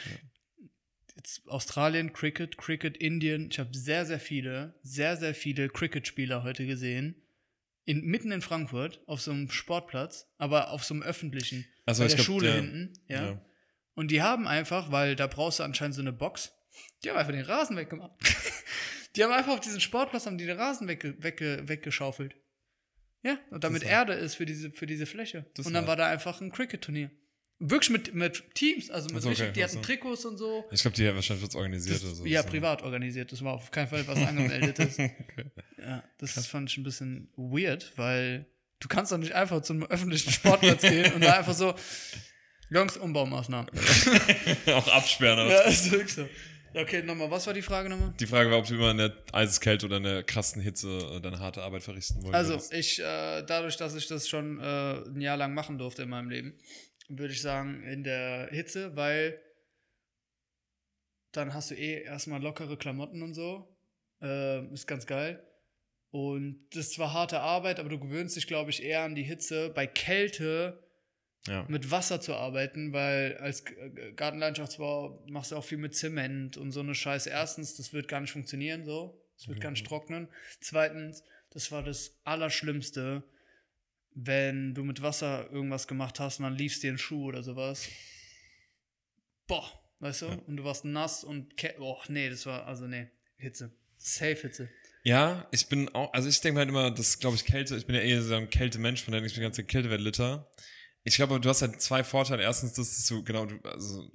Jetzt 1.16 1.46
Australien, 1.48 2.12
Cricket, 2.12 2.58
Cricket, 2.58 2.96
Indien. 2.96 3.48
Ich 3.50 3.58
habe 3.58 3.76
sehr, 3.76 4.04
sehr 4.04 4.20
viele, 4.20 4.78
sehr, 4.82 5.16
sehr 5.16 5.34
viele 5.34 5.68
Cricket-Spieler 5.68 6.42
heute 6.42 6.66
gesehen. 6.66 7.22
In, 7.84 8.02
mitten 8.02 8.32
in 8.32 8.40
Frankfurt, 8.40 9.02
auf 9.06 9.20
so 9.20 9.30
einem 9.30 9.50
Sportplatz, 9.50 10.26
aber 10.38 10.70
auf 10.70 10.84
so 10.84 10.94
einem 10.94 11.02
öffentlichen, 11.02 11.66
Also, 11.84 12.02
bei 12.02 12.08
der 12.08 12.16
glaub, 12.16 12.26
Schule 12.26 12.48
ja, 12.48 12.54
hinten. 12.54 12.92
Ja. 13.08 13.24
Ja. 13.24 13.46
Und 13.94 14.10
die 14.10 14.22
haben 14.22 14.48
einfach, 14.48 14.90
weil 14.90 15.16
da 15.16 15.26
brauchst 15.26 15.60
du 15.60 15.62
anscheinend 15.64 15.94
so 15.94 16.00
eine 16.00 16.12
Box, 16.12 16.52
die 17.02 17.10
haben 17.10 17.18
einfach 17.18 17.32
den 17.32 17.44
Rasen 17.44 17.76
weggemacht. 17.76 18.12
die 19.16 19.22
haben 19.22 19.32
einfach 19.32 19.52
auf 19.52 19.60
diesen 19.60 19.80
Sportplatz 19.80 20.26
haben 20.26 20.38
die 20.38 20.46
den 20.46 20.58
Rasen 20.58 20.88
wegge 20.88 21.14
wegge 21.22 21.62
weggeschaufelt. 21.68 22.34
Ja, 23.22 23.38
und 23.50 23.64
damit 23.64 23.82
Erde 23.82 24.12
ist 24.12 24.34
für 24.34 24.44
diese, 24.44 24.70
für 24.70 24.86
diese 24.86 25.06
Fläche. 25.06 25.46
Und 25.64 25.72
dann 25.72 25.86
war 25.86 25.96
da 25.96 26.06
einfach 26.06 26.40
ein 26.42 26.52
Cricket-Turnier. 26.52 27.10
Wirklich 27.60 27.90
mit, 27.90 28.14
mit 28.14 28.42
Teams, 28.54 28.90
also 28.90 29.08
mit 29.08 29.18
Ach 29.18 29.22
so, 29.22 29.28
richtig, 29.28 29.46
okay, 29.46 29.52
die 29.54 29.64
hatten 29.64 29.74
so. 29.74 29.80
Trikots 29.80 30.24
und 30.24 30.36
so. 30.36 30.64
Ich 30.72 30.82
glaube, 30.82 30.96
die 30.96 31.06
haben 31.08 31.14
wahrscheinlich 31.14 31.46
was 31.46 31.54
organisiert 31.54 31.96
Das, 31.96 32.04
oder 32.04 32.14
so. 32.16 32.26
ja, 32.26 32.42
So. 32.42 32.48
privat 32.48 32.82
organisiert. 32.82 33.30
Das 33.32 33.42
war 33.44 33.54
auf 33.54 33.70
keinen 33.70 33.88
Fall 33.88 34.06
was 34.06 34.18
angemeldetes. 34.18 34.94
okay. 34.98 35.50
ja, 35.78 36.02
das 36.18 36.46
fand 36.46 36.68
ich 36.70 36.76
ein 36.76 36.82
bisschen 36.82 37.28
weird, 37.36 37.92
weil 37.96 38.46
du 38.80 38.88
kannst 38.88 39.12
doch 39.12 39.18
nicht 39.18 39.32
einfach 39.32 39.62
zum 39.62 39.84
öffentlichen 39.84 40.30
Sportplatz 40.32 40.82
gehen 40.88 41.12
und 41.14 41.22
da 41.24 41.38
einfach 41.38 41.54
so, 41.54 41.74
Jungs, 42.70 42.96
Umbaumaßnahmen. 42.96 43.70
auch 44.66 44.88
absperren. 44.88 45.48
Ja, 45.48 45.60
ist 45.60 45.90
wirklich 45.90 46.12
so. 46.12 46.28
Okay, 46.76 47.04
nochmal, 47.04 47.30
was 47.30 47.46
war 47.46 47.54
die 47.54 47.62
Frage 47.62 47.88
nochmal? 47.88 48.12
Die 48.18 48.26
Frage 48.26 48.50
war, 48.50 48.58
ob 48.58 48.66
du 48.66 48.74
immer 48.74 48.90
in 48.90 48.96
der 48.98 49.12
Eiseskälte 49.32 49.86
oder 49.86 49.98
in 49.98 50.02
der 50.02 50.22
krassen 50.24 50.60
Hitze 50.60 51.20
deine 51.22 51.38
harte 51.38 51.62
Arbeit 51.62 51.84
verrichten 51.84 52.20
wolltest. 52.24 52.34
Also, 52.34 52.74
ich, 52.76 52.98
äh, 52.98 53.42
dadurch, 53.46 53.76
dass 53.76 53.94
ich 53.94 54.08
das 54.08 54.28
schon 54.28 54.58
äh, 54.58 54.94
ein 55.06 55.20
Jahr 55.20 55.36
lang 55.36 55.54
machen 55.54 55.78
durfte 55.78 56.02
in 56.02 56.08
meinem 56.08 56.30
Leben, 56.30 56.58
würde 57.08 57.32
ich 57.32 57.42
sagen, 57.42 57.82
in 57.82 58.04
der 58.04 58.48
Hitze, 58.50 58.96
weil 58.96 59.40
dann 61.32 61.52
hast 61.52 61.70
du 61.70 61.74
eh 61.74 62.02
erstmal 62.02 62.42
lockere 62.42 62.76
Klamotten 62.76 63.22
und 63.22 63.34
so. 63.34 63.76
Äh, 64.22 64.64
ist 64.72 64.86
ganz 64.86 65.06
geil. 65.06 65.42
Und 66.10 66.68
das 66.70 66.86
ist 66.86 66.94
zwar 66.94 67.12
harte 67.12 67.40
Arbeit, 67.40 67.80
aber 67.80 67.88
du 67.88 67.98
gewöhnst 67.98 68.36
dich, 68.36 68.46
glaube 68.46 68.70
ich, 68.70 68.84
eher 68.84 69.02
an 69.02 69.16
die 69.16 69.24
Hitze. 69.24 69.70
Bei 69.70 69.86
Kälte 69.86 70.84
ja. 71.46 71.66
mit 71.68 71.90
Wasser 71.90 72.20
zu 72.20 72.34
arbeiten, 72.34 72.92
weil 72.92 73.36
als 73.38 73.64
Gartenlandschaftsbau 74.16 75.24
machst 75.28 75.50
du 75.50 75.56
auch 75.56 75.64
viel 75.64 75.78
mit 75.78 75.94
Zement 75.94 76.56
und 76.56 76.70
so 76.70 76.80
eine 76.80 76.94
Scheiße. 76.94 77.30
Erstens, 77.30 77.76
das 77.76 77.92
wird 77.92 78.08
gar 78.08 78.20
nicht 78.20 78.32
funktionieren 78.32 78.84
so. 78.84 79.20
Es 79.36 79.48
wird 79.48 79.60
gar 79.60 79.70
nicht 79.70 79.86
trocknen. 79.86 80.28
Zweitens, 80.60 81.24
das 81.50 81.72
war 81.72 81.82
das 81.82 82.16
Allerschlimmste, 82.22 83.24
wenn 84.14 84.74
du 84.74 84.84
mit 84.84 85.02
Wasser 85.02 85.50
irgendwas 85.50 85.86
gemacht 85.88 86.20
hast 86.20 86.38
und 86.38 86.44
dann 86.44 86.56
liefst 86.56 86.82
dir 86.82 86.92
ein 86.92 86.98
Schuh 86.98 87.26
oder 87.26 87.42
sowas. 87.42 87.88
Boah, 89.46 89.68
weißt 90.00 90.22
du? 90.22 90.26
Und 90.46 90.56
du 90.56 90.64
warst 90.64 90.84
nass 90.84 91.24
und, 91.24 91.52
oh, 91.78 91.98
nee, 92.08 92.30
das 92.30 92.46
war, 92.46 92.66
also 92.66 92.86
nee, 92.86 93.08
Hitze. 93.36 93.76
Safe 93.96 94.36
Hitze. 94.36 94.68
Ja, 95.02 95.46
ich 95.50 95.68
bin 95.68 95.88
auch, 95.94 96.12
also 96.14 96.28
ich 96.28 96.40
denke 96.40 96.60
halt 96.60 96.70
immer, 96.70 96.90
das 96.90 97.18
glaube 97.18 97.36
ich 97.36 97.44
Kälte, 97.44 97.76
ich 97.76 97.86
bin 97.86 97.94
ja 97.94 98.00
eher 98.00 98.22
so 98.22 98.34
ein 98.34 98.48
Kältemensch, 98.48 99.02
von 99.02 99.12
daher 99.12 99.24
ich 99.26 99.32
bin 99.34 99.40
die 99.40 99.46
ganze 99.46 99.64
Kältewettliter. 99.64 100.50
Ich 101.02 101.16
glaube, 101.16 101.38
du 101.38 101.48
hast 101.48 101.60
halt 101.60 101.82
zwei 101.82 102.02
Vorteile. 102.02 102.42
Erstens, 102.42 102.72
dass 102.72 103.04
du, 103.06 103.22
genau, 103.22 103.44
du, 103.44 103.58
also, 103.68 104.10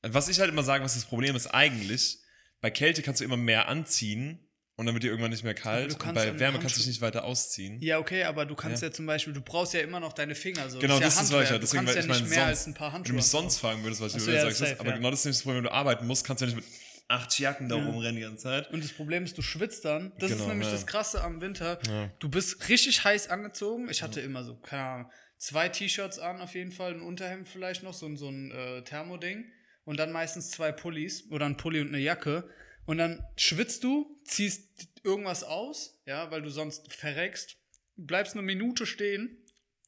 was 0.00 0.28
ich 0.28 0.40
halt 0.40 0.50
immer 0.50 0.62
sage, 0.62 0.82
was 0.82 0.94
das 0.94 1.04
Problem 1.04 1.36
ist 1.36 1.48
eigentlich, 1.48 2.18
bei 2.62 2.70
Kälte 2.70 3.02
kannst 3.02 3.20
du 3.20 3.24
immer 3.24 3.36
mehr 3.36 3.68
anziehen 3.68 4.48
und 4.82 4.86
dann 4.86 4.96
wird 4.96 5.04
dir 5.04 5.10
irgendwann 5.10 5.30
nicht 5.30 5.44
mehr 5.44 5.54
kalt. 5.54 5.92
Und 5.92 6.14
bei 6.14 6.38
Wärme 6.40 6.58
kannst 6.58 6.74
du 6.74 6.80
dich 6.80 6.88
nicht 6.88 7.00
weiter 7.00 7.22
ausziehen. 7.22 7.80
Ja, 7.80 7.98
okay, 7.98 8.24
aber 8.24 8.46
du 8.46 8.56
kannst 8.56 8.82
ja, 8.82 8.88
ja 8.88 8.92
zum 8.92 9.06
Beispiel, 9.06 9.32
du 9.32 9.40
brauchst 9.40 9.74
ja 9.74 9.80
immer 9.80 10.00
noch 10.00 10.12
deine 10.12 10.34
Finger. 10.34 10.68
So. 10.68 10.80
Genau, 10.80 10.98
das, 10.98 11.14
das 11.14 11.24
ist 11.24 11.30
ja 11.30 11.38
das, 11.38 11.48
Deswegen, 11.60 11.86
du 11.86 11.92
kannst 11.92 11.94
ja 11.94 12.14
nicht 12.14 12.20
mein, 12.22 12.28
mehr 12.28 12.38
sonst, 12.38 12.48
als 12.48 12.66
ein 12.66 12.74
paar 12.74 12.92
Handschuhe. 12.92 13.10
Wenn 13.10 13.18
du 13.18 13.22
mich 13.22 13.30
sonst 13.30 13.58
fragen 13.58 13.84
würdest, 13.84 14.00
was 14.00 14.16
ich 14.16 14.20
würde, 14.22 14.34
ja, 14.34 14.42
sagst, 14.42 14.58
safe, 14.58 14.80
aber 14.80 14.90
ja. 14.90 14.96
genau 14.96 15.10
das 15.10 15.20
ist 15.20 15.26
nicht 15.26 15.36
das 15.36 15.42
Problem, 15.44 15.58
wenn 15.58 15.70
du 15.70 15.72
arbeiten 15.72 16.06
musst, 16.06 16.26
kannst 16.26 16.42
du 16.42 16.46
ja 16.46 16.54
nicht 16.54 16.56
mit 16.56 16.64
acht 17.06 17.38
Jacken 17.38 17.68
da 17.68 17.76
rumrennen 17.76 18.16
die 18.16 18.22
ganze 18.22 18.42
Zeit. 18.42 18.70
Und 18.72 18.82
das 18.82 18.92
Problem 18.92 19.22
ist, 19.22 19.38
du 19.38 19.42
schwitzt 19.42 19.84
dann. 19.84 20.12
Das 20.18 20.30
genau, 20.30 20.42
ist 20.42 20.48
nämlich 20.48 20.68
das 20.68 20.86
Krasse 20.86 21.22
am 21.22 21.40
Winter. 21.40 21.78
Du 22.18 22.28
bist 22.28 22.68
richtig 22.68 23.04
heiß 23.04 23.28
angezogen. 23.28 23.88
Ich 23.88 24.02
hatte 24.02 24.20
immer 24.20 24.42
so, 24.42 24.56
keine 24.56 24.82
Ahnung, 24.82 25.10
zwei 25.36 25.68
T-Shirts 25.68 26.18
an 26.18 26.40
auf 26.40 26.54
jeden 26.54 26.72
Fall, 26.72 26.94
ein 26.94 27.02
Unterhemd 27.02 27.46
vielleicht 27.46 27.82
noch, 27.82 27.94
so, 27.94 28.14
so 28.16 28.28
ein 28.28 28.50
äh, 28.50 28.82
Thermoding. 28.82 29.44
Und 29.84 29.98
dann 29.98 30.12
meistens 30.12 30.50
zwei 30.50 30.72
Pullis 30.72 31.30
oder 31.30 31.46
ein 31.46 31.56
Pulli 31.56 31.80
und 31.80 31.88
eine 31.88 31.98
Jacke. 31.98 32.48
Und 32.84 32.98
dann 32.98 33.24
schwitzt 33.36 33.84
du, 33.84 34.20
ziehst 34.24 34.88
irgendwas 35.04 35.44
aus, 35.44 36.00
ja, 36.06 36.30
weil 36.30 36.42
du 36.42 36.50
sonst 36.50 36.92
verreckst, 36.92 37.56
bleibst 37.96 38.34
eine 38.34 38.42
Minute 38.42 38.86
stehen, 38.86 39.36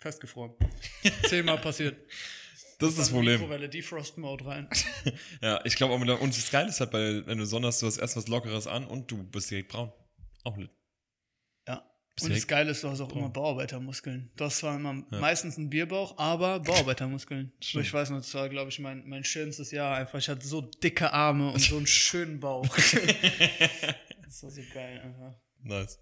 festgefroren. 0.00 0.54
Zehnmal 1.26 1.58
passiert. 1.58 1.96
Das 2.78 2.90
ist 2.90 2.98
das 2.98 3.10
Problem. 3.10 3.40
Mikrowelle, 3.40 3.68
Defrost 3.68 4.18
Mode 4.18 4.46
rein. 4.46 4.68
ja, 5.42 5.64
ich 5.64 5.76
glaube 5.76 5.94
auch, 5.94 6.20
und 6.20 6.36
das 6.36 6.50
Geile 6.50 6.68
ist 6.68 6.80
halt, 6.80 6.92
weil, 6.92 7.26
wenn 7.26 7.38
du 7.38 7.46
Sonne 7.46 7.68
hast, 7.68 7.80
du 7.82 7.86
hast 7.86 7.98
erst 7.98 8.16
was 8.16 8.28
Lockeres 8.28 8.66
an 8.66 8.86
und 8.86 9.10
du 9.10 9.22
bist 9.22 9.50
direkt 9.50 9.68
braun. 9.68 9.92
Auch 10.42 10.56
lit. 10.56 10.70
Bist 12.14 12.26
und 12.26 12.34
das 12.34 12.46
Geile 12.46 12.70
ist, 12.70 12.84
du 12.84 12.90
hast 12.90 13.00
auch 13.00 13.14
immer 13.14 13.28
Bauarbeitermuskeln. 13.28 14.30
Du 14.36 14.44
hast 14.44 14.58
zwar 14.58 14.76
immer 14.76 15.04
ja. 15.10 15.18
meistens 15.18 15.58
einen 15.58 15.68
Bierbauch, 15.68 16.16
aber 16.16 16.60
Bauarbeitermuskeln. 16.60 17.52
ich 17.60 17.92
weiß 17.92 18.10
noch, 18.10 18.18
das 18.18 18.32
war, 18.34 18.48
glaube 18.48 18.70
ich, 18.70 18.78
mein, 18.78 19.02
mein 19.06 19.24
schönstes 19.24 19.72
Jahr 19.72 19.96
einfach. 19.96 20.18
Ich 20.18 20.28
hatte 20.28 20.46
so 20.46 20.60
dicke 20.60 21.12
Arme 21.12 21.50
und 21.50 21.60
so 21.60 21.76
einen 21.76 21.88
schönen 21.88 22.38
Bauch. 22.38 22.66
das 24.24 24.42
war 24.42 24.50
so 24.50 24.62
geil 24.72 25.00
einfach. 25.00 25.34
Nice. 25.62 25.98